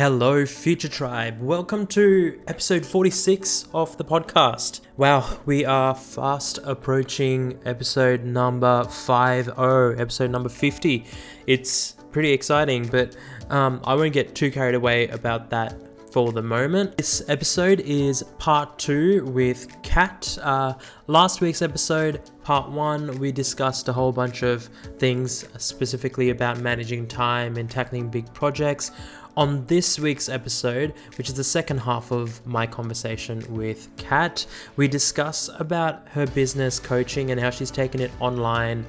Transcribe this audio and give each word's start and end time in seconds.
Hello, 0.00 0.46
Future 0.46 0.88
Tribe. 0.88 1.42
Welcome 1.42 1.86
to 1.88 2.40
episode 2.46 2.86
46 2.86 3.68
of 3.74 3.98
the 3.98 4.04
podcast. 4.04 4.80
Wow, 4.96 5.40
we 5.44 5.66
are 5.66 5.94
fast 5.94 6.58
approaching 6.64 7.58
episode 7.66 8.24
number 8.24 8.84
50, 8.84 9.52
episode 10.00 10.30
number 10.30 10.48
50. 10.48 11.04
It's 11.46 11.96
pretty 12.12 12.32
exciting, 12.32 12.86
but 12.86 13.14
um, 13.50 13.82
I 13.84 13.94
won't 13.94 14.14
get 14.14 14.34
too 14.34 14.50
carried 14.50 14.74
away 14.74 15.08
about 15.08 15.50
that 15.50 15.74
for 16.10 16.32
the 16.32 16.42
moment. 16.42 16.96
This 16.96 17.22
episode 17.28 17.80
is 17.80 18.22
part 18.38 18.78
two 18.78 19.24
with 19.26 19.68
Kat. 19.82 20.38
Uh, 20.42 20.74
last 21.06 21.40
week's 21.40 21.62
episode, 21.62 22.22
part 22.42 22.70
one, 22.70 23.18
we 23.18 23.32
discussed 23.32 23.88
a 23.88 23.92
whole 23.92 24.12
bunch 24.12 24.42
of 24.42 24.64
things 24.98 25.46
specifically 25.58 26.30
about 26.30 26.58
managing 26.58 27.06
time 27.06 27.56
and 27.56 27.70
tackling 27.70 28.08
big 28.08 28.32
projects. 28.34 28.92
On 29.40 29.64
this 29.64 29.98
week's 29.98 30.28
episode, 30.28 30.92
which 31.16 31.30
is 31.30 31.34
the 31.34 31.44
second 31.44 31.78
half 31.78 32.10
of 32.10 32.46
my 32.46 32.66
conversation 32.66 33.42
with 33.48 33.88
Kat, 33.96 34.44
we 34.76 34.86
discuss 34.86 35.48
about 35.58 36.06
her 36.08 36.26
business 36.26 36.78
coaching 36.78 37.30
and 37.30 37.40
how 37.40 37.48
she's 37.48 37.70
taken 37.70 38.02
it 38.02 38.10
online, 38.20 38.84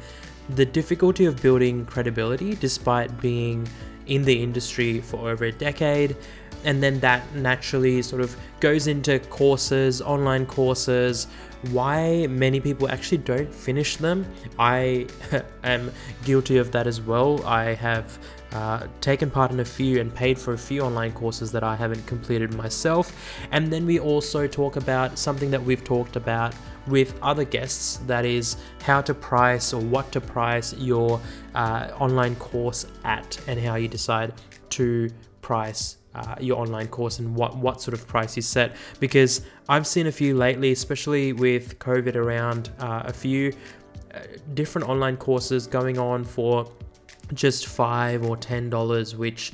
the 0.49 0.65
difficulty 0.65 1.23
of 1.23 1.41
building 1.41 1.85
credibility 1.85 2.55
despite 2.55 3.21
being 3.21 3.65
in 4.07 4.25
the 4.25 4.43
industry 4.43 4.99
for 4.99 5.29
over 5.29 5.45
a 5.45 5.53
decade, 5.53 6.17
and 6.65 6.83
then 6.83 6.99
that 6.99 7.23
naturally 7.33 8.01
sort 8.01 8.21
of 8.21 8.35
goes 8.59 8.87
into 8.87 9.19
courses, 9.19 10.01
online 10.01 10.45
courses, 10.45 11.27
why 11.69 12.27
many 12.27 12.59
people 12.59 12.89
actually 12.89 13.19
don't 13.19 13.53
finish 13.55 13.95
them. 13.95 14.25
I 14.59 15.07
am 15.63 15.93
guilty 16.25 16.57
of 16.57 16.73
that 16.73 16.87
as 16.87 16.99
well. 16.99 17.41
I 17.45 17.73
have 17.75 18.19
uh, 18.53 18.87
taken 18.99 19.29
part 19.29 19.51
in 19.51 19.59
a 19.59 19.65
few 19.65 19.99
and 19.99 20.13
paid 20.13 20.37
for 20.37 20.53
a 20.53 20.57
few 20.57 20.81
online 20.81 21.11
courses 21.13 21.51
that 21.51 21.63
I 21.63 21.75
haven't 21.75 22.05
completed 22.05 22.53
myself. 22.53 23.13
And 23.51 23.71
then 23.71 23.85
we 23.85 23.99
also 23.99 24.47
talk 24.47 24.75
about 24.75 25.17
something 25.17 25.51
that 25.51 25.63
we've 25.63 25.83
talked 25.83 26.15
about 26.15 26.53
with 26.87 27.17
other 27.21 27.43
guests 27.43 27.97
that 28.07 28.25
is 28.25 28.57
how 28.81 29.01
to 29.01 29.13
price 29.13 29.71
or 29.73 29.81
what 29.81 30.11
to 30.11 30.21
price 30.21 30.73
your 30.73 31.21
uh, 31.55 31.91
online 31.99 32.35
course 32.35 32.87
at 33.03 33.39
and 33.47 33.59
how 33.59 33.75
you 33.75 33.87
decide 33.87 34.33
to 34.71 35.09
price 35.41 35.97
uh, 36.13 36.35
your 36.39 36.59
online 36.59 36.87
course 36.87 37.19
and 37.19 37.33
what, 37.35 37.55
what 37.55 37.81
sort 37.81 37.93
of 37.93 38.05
price 38.07 38.35
you 38.35 38.41
set. 38.41 38.75
Because 38.99 39.41
I've 39.69 39.87
seen 39.87 40.07
a 40.07 40.11
few 40.11 40.35
lately, 40.35 40.71
especially 40.71 41.33
with 41.33 41.79
COVID 41.79 42.15
around, 42.15 42.71
uh, 42.79 43.03
a 43.05 43.13
few 43.13 43.53
uh, 44.13 44.19
different 44.53 44.89
online 44.89 45.17
courses 45.17 45.67
going 45.67 45.97
on 45.97 46.23
for 46.25 46.69
just 47.33 47.67
five 47.67 48.23
or 48.25 48.37
ten 48.37 48.69
dollars, 48.69 49.15
which 49.15 49.51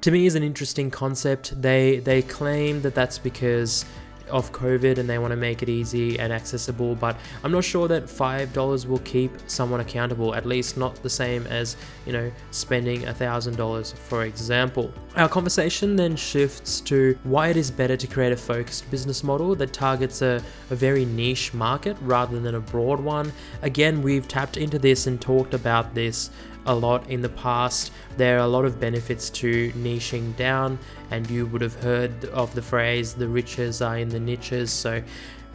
to 0.00 0.10
me 0.10 0.26
is 0.26 0.34
an 0.34 0.42
interesting 0.42 0.90
concept. 0.90 1.60
They 1.60 1.98
they 1.98 2.22
claim 2.22 2.82
that 2.82 2.94
that's 2.94 3.18
because 3.18 3.84
of 4.30 4.52
COVID 4.52 4.98
and 4.98 5.08
they 5.08 5.18
want 5.18 5.30
to 5.32 5.36
make 5.36 5.62
it 5.62 5.68
easy 5.68 6.18
and 6.18 6.32
accessible, 6.32 6.94
but 6.94 7.16
I'm 7.42 7.52
not 7.52 7.64
sure 7.64 7.88
that 7.88 8.04
$5 8.04 8.86
will 8.86 8.98
keep 9.00 9.32
someone 9.46 9.80
accountable, 9.80 10.34
at 10.34 10.46
least 10.46 10.76
not 10.76 11.02
the 11.02 11.10
same 11.10 11.46
as, 11.46 11.76
you 12.06 12.12
know, 12.12 12.30
spending 12.50 13.06
a 13.06 13.12
$1,000, 13.12 13.96
for 13.96 14.24
example. 14.24 14.92
Our 15.16 15.28
conversation 15.28 15.96
then 15.96 16.16
shifts 16.16 16.80
to 16.82 17.18
why 17.24 17.48
it 17.48 17.56
is 17.56 17.70
better 17.70 17.96
to 17.96 18.06
create 18.06 18.32
a 18.32 18.36
focused 18.36 18.90
business 18.90 19.24
model 19.24 19.54
that 19.56 19.72
targets 19.72 20.22
a, 20.22 20.42
a 20.70 20.74
very 20.74 21.04
niche 21.04 21.54
market 21.54 21.96
rather 22.02 22.38
than 22.38 22.54
a 22.54 22.60
broad 22.60 23.00
one. 23.00 23.32
Again, 23.62 24.02
we've 24.02 24.28
tapped 24.28 24.56
into 24.56 24.78
this 24.78 25.06
and 25.06 25.20
talked 25.20 25.54
about 25.54 25.94
this 25.94 26.30
a 26.68 26.74
lot 26.74 27.10
in 27.10 27.20
the 27.22 27.28
past. 27.28 27.90
There 28.16 28.36
are 28.38 28.44
a 28.44 28.52
lot 28.56 28.64
of 28.64 28.78
benefits 28.78 29.30
to 29.30 29.72
niching 29.72 30.36
down, 30.36 30.78
and 31.10 31.28
you 31.28 31.46
would 31.46 31.62
have 31.62 31.74
heard 31.82 32.12
of 32.26 32.54
the 32.54 32.62
phrase 32.62 33.14
"the 33.14 33.28
riches 33.28 33.82
are 33.82 33.98
in 33.98 34.08
the 34.08 34.20
niches." 34.20 34.70
So 34.70 35.02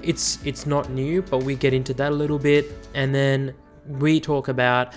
it's 0.01 0.39
it's 0.43 0.65
not 0.65 0.89
new, 0.89 1.21
but 1.21 1.43
we 1.43 1.55
get 1.55 1.73
into 1.73 1.93
that 1.93 2.11
a 2.11 2.15
little 2.15 2.39
bit, 2.39 2.65
and 2.93 3.15
then 3.15 3.53
we 3.87 4.19
talk 4.19 4.47
about 4.47 4.93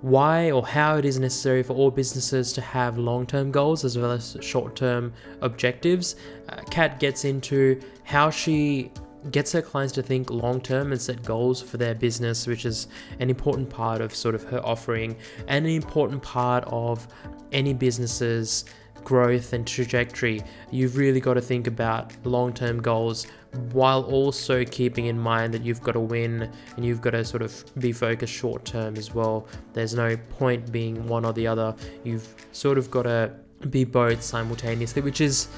why 0.00 0.50
or 0.52 0.64
how 0.64 0.96
it 0.96 1.04
is 1.04 1.18
necessary 1.18 1.62
for 1.62 1.74
all 1.74 1.90
businesses 1.90 2.52
to 2.52 2.60
have 2.60 2.98
long-term 2.98 3.50
goals 3.50 3.84
as 3.84 3.98
well 3.98 4.12
as 4.12 4.36
short-term 4.40 5.12
objectives. 5.40 6.14
Uh, 6.48 6.60
Kat 6.70 7.00
gets 7.00 7.24
into 7.24 7.80
how 8.04 8.30
she 8.30 8.92
gets 9.30 9.52
her 9.52 9.62
clients 9.62 9.92
to 9.94 10.02
think 10.02 10.30
long 10.30 10.60
term 10.60 10.92
and 10.92 11.00
set 11.00 11.22
goals 11.22 11.60
for 11.60 11.76
their 11.76 11.94
business, 11.94 12.46
which 12.46 12.64
is 12.64 12.88
an 13.20 13.30
important 13.30 13.68
part 13.68 14.00
of 14.00 14.14
sort 14.14 14.34
of 14.34 14.44
her 14.44 14.64
offering 14.64 15.16
and 15.46 15.66
an 15.66 15.72
important 15.72 16.22
part 16.22 16.64
of 16.66 17.06
any 17.52 17.74
business's 17.74 18.64
growth 19.04 19.52
and 19.52 19.66
trajectory. 19.66 20.42
You've 20.70 20.96
really 20.96 21.20
got 21.20 21.34
to 21.34 21.40
think 21.40 21.66
about 21.66 22.12
long 22.24 22.52
term 22.52 22.80
goals 22.80 23.26
while 23.72 24.02
also 24.02 24.64
keeping 24.64 25.06
in 25.06 25.18
mind 25.18 25.54
that 25.54 25.64
you've 25.64 25.82
got 25.82 25.92
to 25.92 26.00
win 26.00 26.50
and 26.76 26.84
you've 26.84 27.00
got 27.00 27.10
to 27.10 27.24
sort 27.24 27.42
of 27.42 27.64
be 27.78 27.92
focused 27.92 28.32
short 28.32 28.64
term 28.64 28.96
as 28.96 29.14
well. 29.14 29.46
There's 29.72 29.94
no 29.94 30.16
point 30.16 30.70
being 30.70 31.06
one 31.08 31.24
or 31.24 31.32
the 31.32 31.46
other. 31.46 31.74
You've 32.04 32.28
sort 32.52 32.76
of 32.76 32.90
got 32.90 33.02
to 33.02 33.32
be 33.70 33.84
both 33.84 34.22
simultaneously, 34.22 35.02
which 35.02 35.20
is 35.20 35.48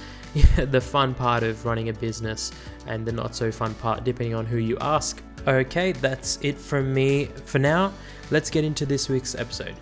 the 0.56 0.80
fun 0.80 1.14
part 1.14 1.42
of 1.42 1.64
running 1.64 1.88
a 1.88 1.92
business 1.92 2.52
and 2.86 3.06
the 3.06 3.12
not 3.12 3.34
so 3.34 3.50
fun 3.50 3.74
part, 3.74 4.04
depending 4.04 4.34
on 4.34 4.46
who 4.46 4.58
you 4.58 4.76
ask. 4.80 5.22
Okay, 5.46 5.92
that's 5.92 6.38
it 6.42 6.58
from 6.58 6.92
me 6.92 7.26
for 7.44 7.58
now. 7.58 7.92
Let's 8.30 8.50
get 8.50 8.64
into 8.64 8.86
this 8.86 9.08
week's 9.08 9.34
episode. 9.34 9.74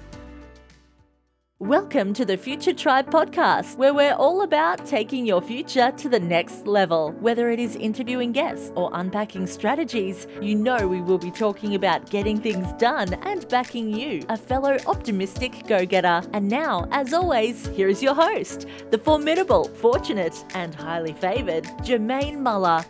Welcome 1.60 2.14
to 2.14 2.24
the 2.24 2.36
Future 2.36 2.72
Tribe 2.72 3.10
podcast, 3.10 3.78
where 3.78 3.92
we're 3.92 4.14
all 4.14 4.42
about 4.42 4.86
taking 4.86 5.26
your 5.26 5.42
future 5.42 5.90
to 5.96 6.08
the 6.08 6.20
next 6.20 6.68
level. 6.68 7.10
Whether 7.18 7.50
it 7.50 7.58
is 7.58 7.74
interviewing 7.74 8.30
guests 8.30 8.70
or 8.76 8.90
unpacking 8.92 9.48
strategies, 9.48 10.28
you 10.40 10.54
know 10.54 10.86
we 10.86 11.00
will 11.00 11.18
be 11.18 11.32
talking 11.32 11.74
about 11.74 12.10
getting 12.10 12.40
things 12.40 12.72
done 12.74 13.12
and 13.24 13.48
backing 13.48 13.92
you, 13.92 14.22
a 14.28 14.36
fellow 14.36 14.78
optimistic 14.86 15.66
go 15.66 15.84
getter. 15.84 16.22
And 16.32 16.48
now, 16.48 16.86
as 16.92 17.12
always, 17.12 17.66
here 17.66 17.88
is 17.88 18.04
your 18.04 18.14
host, 18.14 18.66
the 18.92 18.98
formidable, 18.98 19.64
fortunate, 19.64 20.44
and 20.54 20.72
highly 20.72 21.12
favored 21.12 21.64
Jermaine 21.82 22.38
Muller. 22.38 22.84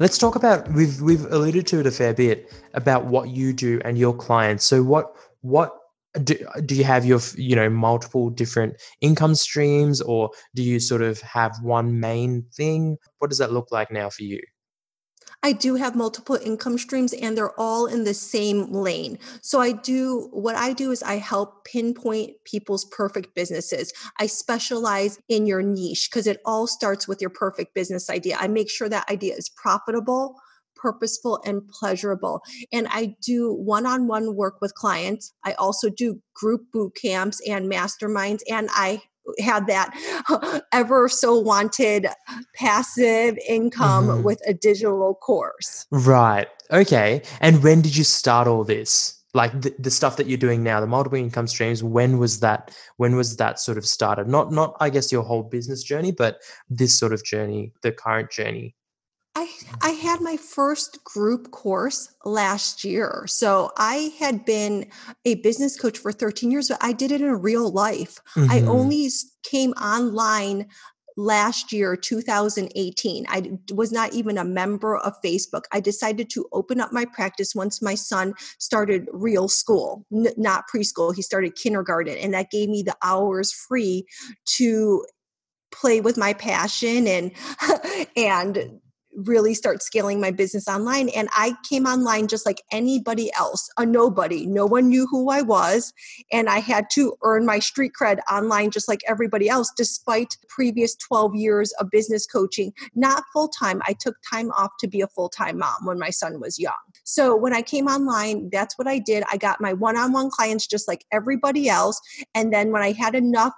Let's 0.00 0.18
talk 0.18 0.36
about 0.36 0.70
we've 0.72 1.00
we've 1.00 1.24
alluded 1.24 1.66
to 1.68 1.80
it 1.80 1.86
a 1.86 1.90
fair 1.90 2.12
bit 2.12 2.52
about 2.74 3.06
what 3.06 3.30
you 3.30 3.54
do 3.54 3.80
and 3.86 3.96
your 3.96 4.14
clients. 4.14 4.64
So 4.64 4.82
what 4.82 5.16
what 5.40 5.72
do, 6.22 6.36
do 6.64 6.74
you 6.74 6.84
have 6.84 7.04
your 7.04 7.20
you 7.36 7.54
know 7.54 7.68
multiple 7.68 8.30
different 8.30 8.80
income 9.00 9.34
streams 9.34 10.00
or 10.00 10.30
do 10.54 10.62
you 10.62 10.80
sort 10.80 11.02
of 11.02 11.20
have 11.20 11.56
one 11.62 12.00
main 12.00 12.44
thing 12.54 12.96
what 13.18 13.28
does 13.28 13.38
that 13.38 13.52
look 13.52 13.70
like 13.70 13.90
now 13.90 14.08
for 14.08 14.22
you 14.22 14.40
I 15.42 15.52
do 15.52 15.76
have 15.76 15.94
multiple 15.94 16.36
income 16.36 16.78
streams 16.78 17.12
and 17.12 17.36
they're 17.36 17.58
all 17.60 17.86
in 17.86 18.04
the 18.04 18.14
same 18.14 18.72
lane. 18.72 19.18
So 19.40 19.60
I 19.60 19.70
do 19.72 20.28
what 20.32 20.56
I 20.56 20.72
do 20.72 20.90
is 20.90 21.02
I 21.02 21.16
help 21.16 21.64
pinpoint 21.64 22.32
people's 22.44 22.84
perfect 22.86 23.34
businesses. 23.36 23.92
I 24.18 24.26
specialize 24.26 25.20
in 25.28 25.46
your 25.46 25.62
niche 25.62 26.08
because 26.10 26.26
it 26.26 26.40
all 26.44 26.66
starts 26.66 27.06
with 27.06 27.20
your 27.20 27.30
perfect 27.30 27.72
business 27.74 28.10
idea. 28.10 28.36
I 28.40 28.48
make 28.48 28.68
sure 28.68 28.88
that 28.88 29.08
idea 29.08 29.34
is 29.34 29.48
profitable, 29.48 30.34
purposeful 30.78 31.40
and 31.44 31.66
pleasurable. 31.68 32.42
And 32.72 32.86
I 32.90 33.16
do 33.22 33.52
one 33.52 33.86
on 33.86 34.06
one 34.06 34.36
work 34.36 34.60
with 34.60 34.74
clients. 34.74 35.32
I 35.44 35.52
also 35.54 35.90
do 35.90 36.20
group 36.34 36.62
boot 36.72 36.94
camps 36.94 37.40
and 37.48 37.70
masterminds. 37.70 38.40
And 38.50 38.68
I 38.72 39.02
had 39.38 39.66
that 39.66 40.62
ever 40.72 41.08
so 41.08 41.38
wanted 41.38 42.06
passive 42.54 43.38
income 43.46 44.08
mm-hmm. 44.08 44.22
with 44.22 44.40
a 44.46 44.54
digital 44.54 45.14
course. 45.14 45.86
Right. 45.90 46.48
Okay. 46.70 47.22
And 47.40 47.62
when 47.62 47.82
did 47.82 47.96
you 47.96 48.04
start 48.04 48.48
all 48.48 48.64
this? 48.64 49.14
Like 49.34 49.60
the, 49.60 49.74
the 49.78 49.90
stuff 49.90 50.16
that 50.16 50.26
you're 50.26 50.38
doing 50.38 50.62
now, 50.62 50.80
the 50.80 50.86
multiple 50.86 51.18
income 51.18 51.46
streams, 51.46 51.82
when 51.82 52.18
was 52.18 52.40
that 52.40 52.74
when 52.96 53.14
was 53.14 53.36
that 53.36 53.60
sort 53.60 53.76
of 53.76 53.84
started? 53.84 54.26
Not 54.26 54.50
not 54.50 54.74
I 54.80 54.88
guess 54.88 55.12
your 55.12 55.22
whole 55.22 55.42
business 55.42 55.82
journey, 55.82 56.12
but 56.12 56.40
this 56.70 56.98
sort 56.98 57.12
of 57.12 57.22
journey, 57.24 57.72
the 57.82 57.92
current 57.92 58.30
journey. 58.30 58.74
I, 59.38 59.48
I 59.82 59.90
had 59.90 60.20
my 60.20 60.36
first 60.36 61.04
group 61.04 61.52
course 61.52 62.12
last 62.24 62.82
year. 62.82 63.24
So 63.28 63.70
I 63.76 64.12
had 64.18 64.44
been 64.44 64.90
a 65.24 65.36
business 65.36 65.78
coach 65.78 65.96
for 65.96 66.10
13 66.10 66.50
years, 66.50 66.68
but 66.68 66.78
I 66.80 66.92
did 66.92 67.12
it 67.12 67.20
in 67.20 67.40
real 67.40 67.70
life. 67.70 68.18
Mm-hmm. 68.34 68.50
I 68.50 68.62
only 68.62 69.08
came 69.44 69.70
online 69.72 70.66
last 71.20 71.72
year 71.72 71.96
2018 71.96 73.26
i 73.28 73.58
was 73.74 73.90
not 73.90 74.12
even 74.12 74.38
a 74.38 74.44
member 74.44 74.96
of 74.98 75.20
facebook 75.20 75.62
i 75.72 75.80
decided 75.80 76.30
to 76.30 76.46
open 76.52 76.80
up 76.80 76.92
my 76.92 77.04
practice 77.04 77.56
once 77.56 77.82
my 77.82 77.96
son 77.96 78.32
started 78.60 79.08
real 79.12 79.48
school 79.48 80.06
n- 80.14 80.28
not 80.36 80.66
preschool 80.72 81.12
he 81.12 81.20
started 81.20 81.56
kindergarten 81.56 82.16
and 82.18 82.34
that 82.34 82.52
gave 82.52 82.68
me 82.68 82.84
the 82.84 82.94
hours 83.02 83.52
free 83.52 84.06
to 84.44 85.04
play 85.72 86.00
with 86.00 86.16
my 86.16 86.32
passion 86.32 87.08
and 87.08 87.32
and 88.16 88.78
really 89.26 89.54
start 89.54 89.82
scaling 89.82 90.20
my 90.20 90.30
business 90.30 90.68
online. 90.68 91.08
And 91.10 91.28
I 91.32 91.54
came 91.68 91.86
online 91.86 92.28
just 92.28 92.46
like 92.46 92.62
anybody 92.70 93.30
else, 93.36 93.68
a 93.76 93.84
nobody. 93.84 94.46
No 94.46 94.66
one 94.66 94.88
knew 94.88 95.06
who 95.10 95.30
I 95.30 95.42
was. 95.42 95.92
And 96.32 96.48
I 96.48 96.58
had 96.58 96.86
to 96.92 97.16
earn 97.22 97.44
my 97.44 97.58
street 97.58 97.92
cred 98.00 98.20
online 98.30 98.70
just 98.70 98.88
like 98.88 99.00
everybody 99.06 99.48
else, 99.48 99.72
despite 99.76 100.36
previous 100.48 100.94
12 100.96 101.34
years 101.34 101.72
of 101.80 101.90
business 101.90 102.26
coaching, 102.26 102.72
not 102.94 103.24
full 103.32 103.48
time. 103.48 103.82
I 103.86 103.94
took 103.98 104.16
time 104.30 104.50
off 104.52 104.70
to 104.80 104.86
be 104.88 105.00
a 105.00 105.08
full 105.08 105.28
time 105.28 105.58
mom 105.58 105.84
when 105.84 105.98
my 105.98 106.10
son 106.10 106.40
was 106.40 106.58
young. 106.58 106.74
So 107.04 107.34
when 107.36 107.54
I 107.54 107.62
came 107.62 107.86
online, 107.86 108.50
that's 108.50 108.78
what 108.78 108.86
I 108.86 108.98
did. 108.98 109.24
I 109.30 109.36
got 109.36 109.60
my 109.60 109.72
one 109.72 109.96
on 109.96 110.12
one 110.12 110.30
clients 110.30 110.66
just 110.66 110.86
like 110.86 111.04
everybody 111.12 111.68
else. 111.68 112.00
And 112.34 112.52
then 112.52 112.70
when 112.70 112.82
I 112.82 112.92
had 112.92 113.14
enough 113.14 113.54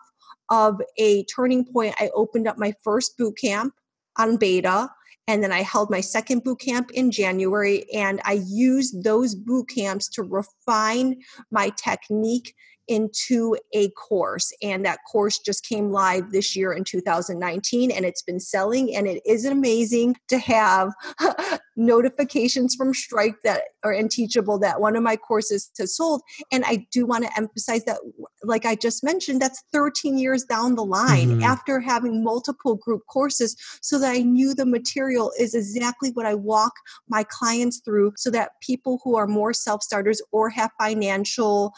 of 0.50 0.80
a 0.98 1.24
turning 1.24 1.64
point, 1.64 1.94
I 1.98 2.10
opened 2.14 2.48
up 2.48 2.58
my 2.58 2.74
first 2.82 3.16
boot 3.16 3.36
camp 3.40 3.74
on 4.18 4.36
beta. 4.36 4.90
And 5.26 5.42
then 5.42 5.52
I 5.52 5.62
held 5.62 5.90
my 5.90 6.00
second 6.00 6.42
boot 6.42 6.60
camp 6.60 6.90
in 6.92 7.10
January, 7.10 7.88
and 7.92 8.20
I 8.24 8.42
used 8.46 9.04
those 9.04 9.34
boot 9.34 9.68
camps 9.68 10.08
to 10.10 10.22
refine 10.22 11.20
my 11.50 11.70
technique 11.76 12.54
into 12.90 13.56
a 13.72 13.88
course 13.90 14.52
and 14.62 14.84
that 14.84 14.98
course 15.10 15.38
just 15.38 15.64
came 15.64 15.92
live 15.92 16.32
this 16.32 16.56
year 16.56 16.72
in 16.72 16.82
2019 16.82 17.92
and 17.92 18.04
it's 18.04 18.20
been 18.20 18.40
selling 18.40 18.94
and 18.96 19.06
it 19.06 19.22
is 19.24 19.44
amazing 19.44 20.16
to 20.28 20.38
have 20.38 20.92
notifications 21.76 22.74
from 22.74 22.92
Stripe 22.92 23.36
that 23.44 23.62
are 23.84 23.92
in 23.92 24.08
teachable 24.08 24.58
that 24.58 24.80
one 24.80 24.96
of 24.96 25.04
my 25.04 25.16
courses 25.16 25.70
has 25.78 25.96
sold 25.96 26.20
and 26.50 26.64
i 26.66 26.84
do 26.90 27.06
want 27.06 27.24
to 27.24 27.30
emphasize 27.36 27.84
that 27.84 27.98
like 28.42 28.66
i 28.66 28.74
just 28.74 29.04
mentioned 29.04 29.40
that's 29.40 29.62
13 29.72 30.18
years 30.18 30.44
down 30.44 30.74
the 30.74 30.84
line 30.84 31.28
mm-hmm. 31.28 31.42
after 31.44 31.78
having 31.78 32.24
multiple 32.24 32.74
group 32.74 33.02
courses 33.08 33.56
so 33.80 33.98
that 33.98 34.10
i 34.10 34.18
knew 34.18 34.52
the 34.52 34.66
material 34.66 35.32
is 35.38 35.54
exactly 35.54 36.10
what 36.14 36.26
i 36.26 36.34
walk 36.34 36.72
my 37.08 37.24
clients 37.24 37.80
through 37.84 38.12
so 38.16 38.30
that 38.30 38.50
people 38.60 39.00
who 39.04 39.16
are 39.16 39.28
more 39.28 39.52
self-starters 39.52 40.20
or 40.32 40.50
have 40.50 40.70
financial 40.78 41.72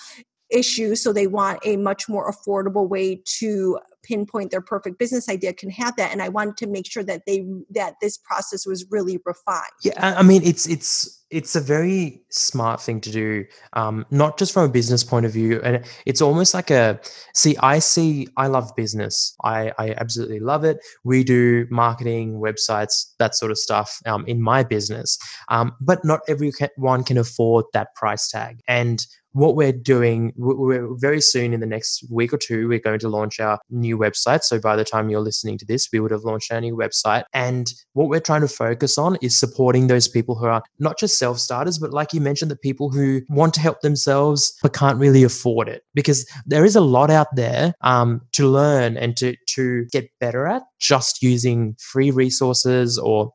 issue 0.53 0.95
so 0.95 1.13
they 1.13 1.27
want 1.27 1.59
a 1.65 1.77
much 1.77 2.09
more 2.09 2.31
affordable 2.31 2.89
way 2.89 3.21
to 3.25 3.79
pinpoint 4.03 4.51
their 4.51 4.61
perfect 4.61 4.99
business 4.99 5.29
idea 5.29 5.53
can 5.53 5.71
have 5.71 5.95
that 5.97 6.13
and 6.13 6.23
i 6.23 6.29
wanted 6.29 6.57
to 6.57 6.67
make 6.67 6.91
sure 6.91 7.05
that 7.05 7.23
they 7.27 7.47
that 7.71 7.95
this 8.01 8.19
process 8.19 8.67
was 8.67 8.85
really 8.91 9.19
refined. 9.25 9.63
Yeah 9.83 10.15
i 10.19 10.23
mean 10.23 10.43
it's 10.45 10.69
it's 10.69 11.19
it's 11.31 11.57
a 11.57 11.61
very 11.61 12.21
smart 12.29 12.79
thing 12.79 13.01
to 13.01 13.11
do 13.11 13.45
um, 13.73 14.05
not 14.11 14.39
just 14.39 14.53
from 14.53 14.65
a 14.65 14.69
business 14.69 15.03
point 15.03 15.25
of 15.25 15.33
view 15.33 15.63
and 15.63 15.83
it's 16.05 16.21
almost 16.21 16.53
like 16.53 16.71
a 16.71 17.01
see 17.35 17.57
i 17.59 17.79
see 17.79 18.29
i 18.37 18.47
love 18.47 18.71
business. 18.77 19.35
I 19.45 19.73
i 19.79 19.91
absolutely 19.93 20.41
love 20.41 20.65
it. 20.65 20.79
We 21.05 21.25
do 21.25 21.67
marketing 21.71 22.41
websites 22.41 23.13
that 23.19 23.35
sort 23.35 23.51
of 23.51 23.59
stuff 23.59 23.99
um, 24.07 24.25
in 24.27 24.41
my 24.41 24.63
business. 24.63 25.19
Um, 25.49 25.73
but 25.81 26.05
not 26.05 26.21
everyone 26.29 27.05
can 27.05 27.19
afford 27.19 27.67
that 27.73 27.95
price 27.95 28.29
tag. 28.29 28.61
And 28.69 29.07
what 29.33 29.57
we're 29.57 29.73
doing, 29.73 30.33
we're 30.37 30.89
very 30.97 31.21
soon 31.21 31.53
in 31.53 31.61
the 31.61 31.67
next 31.67 32.05
week 32.11 32.33
or 32.33 32.39
two, 32.39 32.69
we're 32.69 32.79
going 32.79 32.99
to 33.01 33.09
launch 33.09 33.41
our 33.41 33.59
new 33.71 33.99
website. 33.99 34.43
So 34.43 34.61
by 34.61 34.77
the 34.77 34.85
time 34.85 35.09
you're 35.09 35.21
listening 35.21 35.59
to 35.59 35.65
this, 35.65 35.89
we 35.93 36.01
would 36.01 36.11
have 36.11 36.25
launched 36.25 36.53
our 36.53 36.61
new 36.61 36.77
website. 36.77 37.25
And 37.33 37.73
what 37.95 38.09
we're 38.09 38.21
trying 38.21 38.43
to 38.43 38.49
focus 38.49 38.99
on 38.99 39.17
is 39.23 39.39
supporting 39.39 39.87
those 39.87 40.09
people 40.09 40.35
who 40.35 40.47
are 40.47 40.63
not 40.79 40.99
just 40.99 41.19
self 41.19 41.39
starters, 41.39 41.79
but 41.79 41.93
like 41.93 42.13
you 42.13 42.21
mentioned, 42.21 42.51
the 42.51 42.57
people 42.57 42.91
who 42.91 43.23
want 43.29 43.55
to 43.55 43.61
help 43.61 43.81
themselves 43.81 44.57
but 44.63 44.75
can't 44.75 44.99
really 44.99 45.23
afford 45.23 45.69
it. 45.69 45.83
Because 45.95 46.29
there 46.47 46.65
is 46.65 46.77
a 46.77 46.81
lot 46.81 47.11
out 47.11 47.29
there 47.35 47.73
um, 47.81 48.21
to 48.33 48.47
learn 48.47 48.97
and 48.97 49.17
to, 49.17 49.35
to 49.49 49.87
get 49.93 50.11
better 50.21 50.47
at 50.47 50.63
just 50.79 51.23
using 51.23 51.77
free 51.79 52.11
resources 52.11 52.99
or 52.99 53.33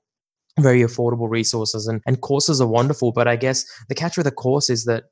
very 0.60 0.82
affordable 0.82 1.30
resources 1.30 1.88
and, 1.88 2.02
and 2.08 2.22
courses 2.22 2.60
are 2.60 2.68
wonderful 2.68 3.12
but 3.12 3.28
i 3.28 3.36
guess 3.36 3.64
the 3.90 3.96
catch 3.96 4.18
with 4.18 4.26
a 4.26 4.32
course 4.32 4.72
is 4.72 4.86
that 4.86 5.04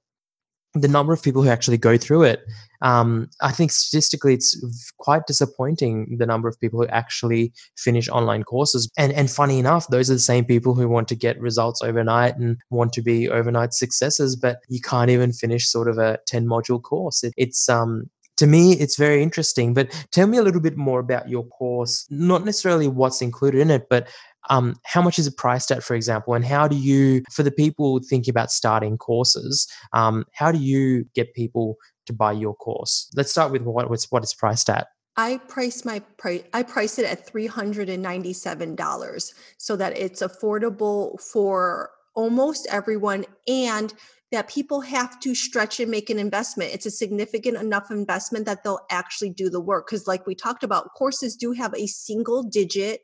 the 0.76 0.88
number 0.88 1.14
of 1.14 1.24
people 1.24 1.42
who 1.42 1.50
actually 1.50 1.78
go 1.78 1.98
through 1.98 2.24
it, 2.24 2.44
um, 2.82 3.30
I 3.42 3.52
think 3.52 3.72
statistically 3.72 4.34
it's 4.34 4.92
quite 4.98 5.26
disappointing 5.26 6.18
the 6.20 6.26
number 6.26 6.48
of 6.48 6.60
people 6.60 6.80
who 6.80 6.88
actually 6.88 7.54
finish 7.78 8.10
online 8.10 8.44
courses. 8.44 8.90
And 8.98 9.14
and 9.14 9.32
funny 9.32 9.58
enough, 9.58 9.88
those 9.88 10.10
are 10.10 10.14
the 10.14 10.20
same 10.20 10.46
people 10.46 10.76
who 10.76 10.88
want 10.88 11.08
to 11.08 11.16
get 11.16 11.40
results 11.40 11.82
overnight 11.82 12.38
and 12.38 12.58
want 12.70 12.94
to 12.94 13.02
be 13.02 13.30
overnight 13.30 13.74
successes, 13.74 14.36
but 14.36 14.60
you 14.68 14.82
can't 14.82 15.10
even 15.10 15.32
finish 15.32 15.68
sort 15.68 15.88
of 15.88 15.98
a 15.98 16.20
10 16.28 16.46
module 16.46 16.82
course. 16.82 17.24
It, 17.24 17.34
it's 17.38 17.70
um 17.70 18.10
to 18.38 18.48
me 18.48 18.74
it's 18.74 18.98
very 18.98 19.24
interesting 19.24 19.74
but 19.74 19.90
tell 20.12 20.28
me 20.28 20.38
a 20.38 20.44
little 20.44 20.60
bit 20.60 20.76
more 20.76 21.00
about 21.00 21.30
your 21.30 21.46
course 21.46 22.06
not 22.10 22.44
necessarily 22.44 22.86
what's 22.88 23.22
included 23.22 23.62
in 23.62 23.72
it 23.72 23.88
but 23.90 24.10
um, 24.50 24.76
how 24.84 25.02
much 25.02 25.20
is 25.20 25.28
it 25.28 25.38
priced 25.38 25.72
at, 25.72 25.84
for 25.84 25.96
example, 25.96 26.34
and 26.34 26.46
how 26.46 26.68
do 26.68 26.76
you, 26.76 27.24
for 27.32 27.44
the 27.44 27.52
people 27.52 28.00
thinking 28.10 28.32
about 28.32 28.52
starting 28.52 28.98
courses, 28.98 29.68
um, 29.94 30.26
how 30.34 30.52
do 30.52 30.60
you 30.60 31.06
get 31.16 31.34
people 31.34 31.78
to 32.06 32.14
buy 32.14 32.32
your 32.32 32.56
course? 32.56 33.10
Let's 33.16 33.32
start 33.32 33.52
with 33.52 33.64
what 33.64 33.92
it's 33.92 34.12
what 34.12 34.24
it's 34.24 34.34
priced 34.34 34.70
at. 34.70 34.88
I 35.18 35.38
price 35.48 35.86
my 35.86 36.00
price. 36.18 36.44
I 36.54 36.64
price 36.64 37.00
it 37.00 37.06
at 37.06 37.26
three 37.26 37.48
hundred 37.48 37.90
and 37.90 38.04
ninety-seven 38.04 38.76
dollars, 38.76 39.34
so 39.58 39.76
that 39.78 39.98
it's 39.98 40.22
affordable 40.22 41.20
for 41.22 41.90
almost 42.16 42.68
everyone, 42.70 43.26
and 43.48 43.94
that 44.32 44.50
people 44.50 44.82
have 44.82 45.20
to 45.22 45.34
stretch 45.34 45.80
and 45.80 45.90
make 45.90 46.10
an 46.10 46.20
investment. 46.20 46.74
It's 46.74 46.86
a 46.86 46.92
significant 46.92 47.58
enough 47.58 47.92
investment 47.92 48.46
that 48.46 48.64
they'll 48.64 48.86
actually 48.90 49.30
do 49.30 49.50
the 49.50 49.62
work. 49.62 49.88
Because, 49.88 50.06
like 50.06 50.28
we 50.28 50.36
talked 50.36 50.64
about, 50.64 50.94
courses 50.98 51.36
do 51.36 51.54
have 51.54 51.74
a 51.74 51.88
single-digit 51.88 53.00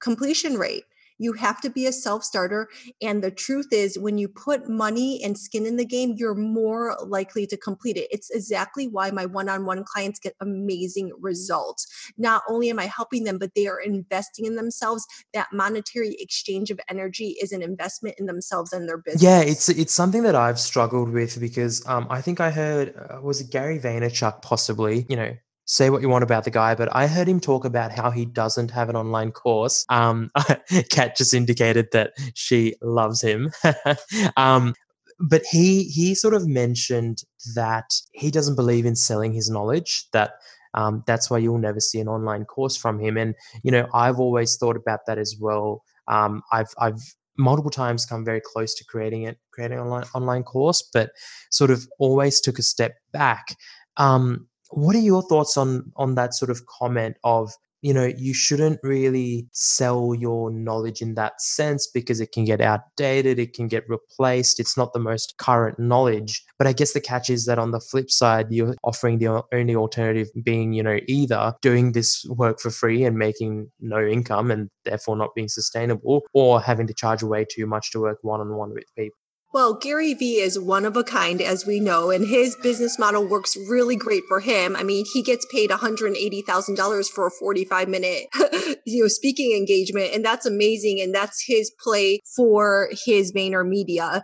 completion 0.00 0.56
rate. 0.56 0.84
You 1.20 1.34
have 1.34 1.60
to 1.60 1.70
be 1.70 1.86
a 1.86 1.92
self 1.92 2.24
starter. 2.24 2.68
And 3.02 3.22
the 3.22 3.30
truth 3.30 3.68
is, 3.72 3.98
when 3.98 4.16
you 4.16 4.26
put 4.26 4.68
money 4.68 5.22
and 5.22 5.38
skin 5.38 5.66
in 5.66 5.76
the 5.76 5.84
game, 5.84 6.14
you're 6.16 6.34
more 6.34 6.96
likely 7.04 7.46
to 7.48 7.58
complete 7.58 7.98
it. 7.98 8.08
It's 8.10 8.30
exactly 8.30 8.88
why 8.88 9.10
my 9.10 9.26
one 9.26 9.50
on 9.50 9.66
one 9.66 9.84
clients 9.84 10.18
get 10.18 10.34
amazing 10.40 11.12
results. 11.20 11.86
Not 12.16 12.42
only 12.48 12.70
am 12.70 12.78
I 12.78 12.86
helping 12.86 13.24
them, 13.24 13.36
but 13.36 13.54
they 13.54 13.66
are 13.66 13.78
investing 13.78 14.46
in 14.46 14.56
themselves. 14.56 15.06
That 15.34 15.48
monetary 15.52 16.16
exchange 16.18 16.70
of 16.70 16.80
energy 16.88 17.36
is 17.42 17.52
an 17.52 17.62
investment 17.62 18.14
in 18.18 18.24
themselves 18.24 18.72
and 18.72 18.88
their 18.88 18.98
business. 18.98 19.22
Yeah, 19.22 19.42
it's 19.42 19.68
it's 19.68 19.92
something 19.92 20.22
that 20.22 20.34
I've 20.34 20.58
struggled 20.58 21.10
with 21.10 21.38
because 21.38 21.86
um, 21.86 22.06
I 22.08 22.22
think 22.22 22.40
I 22.40 22.50
heard 22.50 22.94
uh, 22.96 23.20
was 23.20 23.42
it 23.42 23.50
Gary 23.50 23.78
Vaynerchuk 23.78 24.40
possibly, 24.40 25.04
you 25.10 25.16
know, 25.16 25.36
say 25.70 25.88
what 25.88 26.02
you 26.02 26.08
want 26.08 26.24
about 26.24 26.42
the 26.42 26.50
guy, 26.50 26.74
but 26.74 26.88
I 26.94 27.06
heard 27.06 27.28
him 27.28 27.38
talk 27.38 27.64
about 27.64 27.92
how 27.92 28.10
he 28.10 28.24
doesn't 28.24 28.72
have 28.72 28.88
an 28.88 28.96
online 28.96 29.30
course. 29.30 29.84
Um, 29.88 30.32
Kat 30.90 31.16
just 31.16 31.32
indicated 31.32 31.86
that 31.92 32.12
she 32.34 32.74
loves 32.82 33.22
him. 33.22 33.52
um, 34.36 34.74
but 35.20 35.42
he 35.48 35.84
he 35.84 36.16
sort 36.16 36.34
of 36.34 36.48
mentioned 36.48 37.22
that 37.54 37.88
he 38.12 38.32
doesn't 38.32 38.56
believe 38.56 38.84
in 38.84 38.96
selling 38.96 39.32
his 39.32 39.48
knowledge. 39.48 40.06
That 40.12 40.32
um, 40.74 41.04
that's 41.06 41.30
why 41.30 41.38
you'll 41.38 41.58
never 41.58 41.78
see 41.78 42.00
an 42.00 42.08
online 42.08 42.46
course 42.46 42.76
from 42.76 42.98
him. 42.98 43.16
And 43.16 43.36
you 43.62 43.70
know, 43.70 43.86
I've 43.94 44.18
always 44.18 44.56
thought 44.56 44.76
about 44.76 45.06
that 45.06 45.18
as 45.18 45.36
well. 45.38 45.84
Um, 46.08 46.42
I've 46.50 46.74
I've 46.78 47.00
multiple 47.38 47.70
times 47.70 48.04
come 48.04 48.24
very 48.24 48.40
close 48.44 48.74
to 48.74 48.84
creating 48.84 49.22
it, 49.22 49.38
creating 49.52 49.78
an 49.78 49.84
online 49.84 50.04
online 50.14 50.42
course, 50.42 50.82
but 50.92 51.10
sort 51.52 51.70
of 51.70 51.86
always 52.00 52.40
took 52.40 52.58
a 52.58 52.62
step 52.62 52.96
back. 53.12 53.54
Um, 53.98 54.48
what 54.70 54.96
are 54.96 55.00
your 55.00 55.22
thoughts 55.22 55.56
on 55.56 55.92
on 55.96 56.14
that 56.14 56.34
sort 56.34 56.50
of 56.50 56.66
comment 56.66 57.16
of 57.24 57.52
you 57.82 57.94
know 57.94 58.12
you 58.16 58.34
shouldn't 58.34 58.78
really 58.82 59.48
sell 59.52 60.14
your 60.14 60.50
knowledge 60.50 61.00
in 61.00 61.14
that 61.14 61.40
sense 61.40 61.86
because 61.86 62.20
it 62.20 62.32
can 62.32 62.44
get 62.44 62.60
outdated 62.60 63.38
it 63.38 63.54
can 63.54 63.68
get 63.68 63.88
replaced 63.88 64.60
it's 64.60 64.76
not 64.76 64.92
the 64.92 64.98
most 64.98 65.34
current 65.38 65.78
knowledge. 65.78 66.44
But 66.58 66.66
i 66.66 66.72
guess 66.72 66.92
the 66.92 67.00
catch 67.00 67.30
is 67.30 67.46
that 67.46 67.58
on 67.58 67.70
the 67.70 67.80
flip 67.80 68.10
side 68.10 68.48
you're 68.50 68.76
offering 68.84 69.18
the 69.18 69.42
only 69.52 69.74
alternative 69.74 70.28
being 70.44 70.72
you 70.72 70.82
know 70.82 70.98
either 71.06 71.54
doing 71.62 71.92
this 71.92 72.24
work 72.28 72.60
for 72.60 72.70
free 72.70 73.04
and 73.04 73.16
making 73.16 73.70
no 73.80 74.06
income 74.06 74.50
and 74.50 74.68
therefore 74.84 75.16
not 75.16 75.34
being 75.34 75.48
sustainable 75.48 76.22
or 76.34 76.60
having 76.60 76.86
to 76.86 76.94
charge 76.94 77.22
way 77.22 77.44
too 77.44 77.66
much 77.66 77.90
to 77.92 78.00
work 78.00 78.18
one 78.22 78.40
on 78.40 78.54
one 78.56 78.74
with 78.74 78.84
people 78.96 79.16
well, 79.52 79.74
Gary 79.74 80.14
Vee 80.14 80.40
is 80.40 80.58
one 80.58 80.84
of 80.84 80.96
a 80.96 81.02
kind, 81.02 81.42
as 81.42 81.66
we 81.66 81.80
know, 81.80 82.10
and 82.10 82.26
his 82.26 82.56
business 82.62 82.98
model 82.98 83.26
works 83.26 83.56
really 83.68 83.96
great 83.96 84.22
for 84.28 84.38
him. 84.38 84.76
I 84.76 84.84
mean, 84.84 85.04
he 85.12 85.22
gets 85.22 85.44
paid 85.50 85.70
$180,000 85.70 87.08
for 87.08 87.26
a 87.26 87.30
45 87.30 87.88
minute, 87.88 88.26
you 88.86 89.02
know, 89.02 89.08
speaking 89.08 89.56
engagement, 89.56 90.14
and 90.14 90.24
that's 90.24 90.46
amazing. 90.46 91.00
And 91.00 91.12
that's 91.12 91.44
his 91.44 91.72
play 91.82 92.20
for 92.36 92.90
his 93.04 93.32
VaynerMedia. 93.32 94.22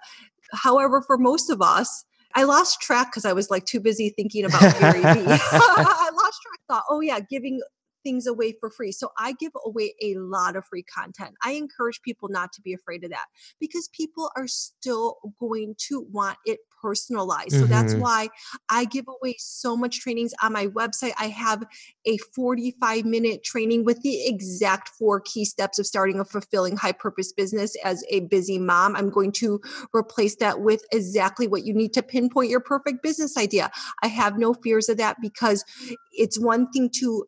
However, 0.53 1.03
for 1.05 1.19
most 1.19 1.51
of 1.51 1.61
us, 1.61 2.05
I 2.37 2.45
lost 2.45 2.81
track 2.81 3.11
because 3.11 3.25
I 3.25 3.33
was 3.33 3.51
like 3.51 3.65
too 3.65 3.81
busy 3.81 4.11
thinking 4.11 4.45
about 4.45 4.79
Gary 4.79 5.01
Vee. 5.01 5.07
I 5.09 6.11
lost 6.15 6.41
track. 6.43 6.61
Thought, 6.69 6.85
oh 6.89 7.01
yeah, 7.01 7.19
giving 7.19 7.61
things 8.07 8.27
away 8.29 8.55
for 8.61 8.71
free. 8.71 8.93
So 8.93 9.11
I 9.19 9.33
give 9.33 9.51
away 9.65 9.95
a 10.01 10.15
lot 10.15 10.55
of 10.55 10.65
free 10.65 10.85
content. 10.85 11.35
I 11.45 11.53
encourage 11.53 12.03
people 12.03 12.29
not 12.29 12.53
to 12.53 12.63
be 12.63 12.73
afraid 12.73 13.03
of 13.03 13.11
that 13.11 13.27
because 13.59 13.89
people 13.89 14.31
are 14.37 14.47
still 14.47 15.17
going 15.41 15.75
to 15.89 16.07
want 16.13 16.39
it 16.47 16.61
personalized. 16.81 17.57
So 17.57 17.67
that's 17.67 17.95
Mhm. 17.95 18.01
why 18.01 18.29
I 18.71 18.85
give 18.85 19.07
away 19.09 19.35
so 19.39 19.77
much 19.77 19.99
trainings 20.01 20.33
on 20.41 20.53
my 20.53 20.69
website. 20.69 21.15
I 21.19 21.29
have 21.29 21.65
a 22.05 22.17
45 22.19 23.05
minute 23.05 23.43
training 23.43 23.85
with 23.85 24.03
the 24.03 24.25
exact 24.25 24.91
four 24.91 25.21
key 25.21 25.45
steps 25.45 25.81
of 25.81 25.87
starting 25.87 26.21
a 26.21 26.25
fulfilling 26.25 26.77
high 26.77 26.93
purpose 26.93 27.33
business 27.33 27.75
as 27.83 28.05
a 28.11 28.21
busy 28.21 28.59
mom. 28.59 28.95
I'm 28.95 29.11
going 29.11 29.33
to 29.33 29.61
replace 29.93 30.37
that 30.37 30.61
with 30.61 30.83
exactly 30.93 31.49
what 31.49 31.65
you 31.65 31.75
need 31.75 31.93
to 31.95 32.03
pinpoint 32.03 32.51
your 32.51 32.61
perfect 32.61 33.03
business 33.03 33.37
idea. 33.37 33.73
I 34.03 34.07
have 34.07 34.39
no 34.39 34.55
fears 34.55 34.89
of 34.89 34.99
that 34.99 35.17
because 35.21 35.65
it's 36.13 36.39
one 36.39 36.71
thing 36.71 36.91
to 37.01 37.27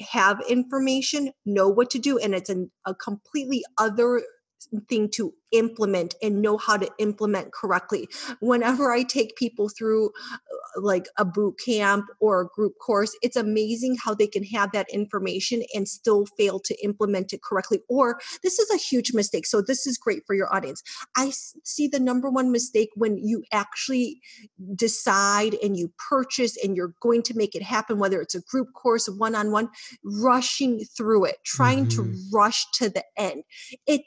have 0.00 0.40
information, 0.48 1.32
know 1.44 1.68
what 1.68 1.90
to 1.90 1.98
do, 1.98 2.18
and 2.18 2.34
it's 2.34 2.50
an, 2.50 2.70
a 2.86 2.94
completely 2.94 3.62
other 3.78 4.22
thing 4.88 5.08
to 5.10 5.32
implement 5.52 6.14
and 6.22 6.40
know 6.40 6.56
how 6.56 6.76
to 6.76 6.88
implement 6.98 7.52
correctly. 7.52 8.08
Whenever 8.40 8.92
I 8.92 9.02
take 9.02 9.36
people 9.36 9.68
through 9.68 10.06
uh, 10.06 10.80
like 10.80 11.06
a 11.18 11.24
boot 11.24 11.56
camp 11.64 12.06
or 12.20 12.42
a 12.42 12.46
group 12.46 12.74
course, 12.78 13.16
it's 13.22 13.36
amazing 13.36 13.96
how 14.04 14.14
they 14.14 14.28
can 14.28 14.44
have 14.44 14.70
that 14.72 14.88
information 14.90 15.62
and 15.74 15.88
still 15.88 16.26
fail 16.38 16.60
to 16.60 16.84
implement 16.84 17.32
it 17.32 17.42
correctly. 17.42 17.80
Or 17.88 18.20
this 18.42 18.58
is 18.58 18.70
a 18.70 18.76
huge 18.76 19.12
mistake. 19.12 19.46
So, 19.46 19.60
this 19.60 19.86
is 19.86 19.98
great 19.98 20.22
for 20.26 20.34
your 20.34 20.52
audience. 20.54 20.82
I 21.16 21.32
see 21.64 21.88
the 21.88 22.00
number 22.00 22.30
one 22.30 22.52
mistake 22.52 22.90
when 22.94 23.18
you 23.18 23.42
actually 23.52 24.20
decide 24.74 25.54
and 25.62 25.76
you 25.76 25.92
purchase 26.08 26.56
and 26.62 26.76
you're 26.76 26.94
going 27.00 27.22
to 27.24 27.36
make 27.36 27.54
it 27.54 27.62
happen, 27.62 27.98
whether 27.98 28.20
it's 28.20 28.34
a 28.34 28.42
group 28.42 28.68
course, 28.74 29.08
one 29.08 29.34
on 29.34 29.50
one, 29.50 29.68
rushing 30.04 30.80
through 30.96 31.24
it, 31.24 31.36
trying 31.44 31.86
to 31.88 32.02
Mhm. 32.02 32.32
rush 32.32 32.66
to 32.74 32.88
the 32.88 33.04
end. 33.16 33.44
It 33.86 34.02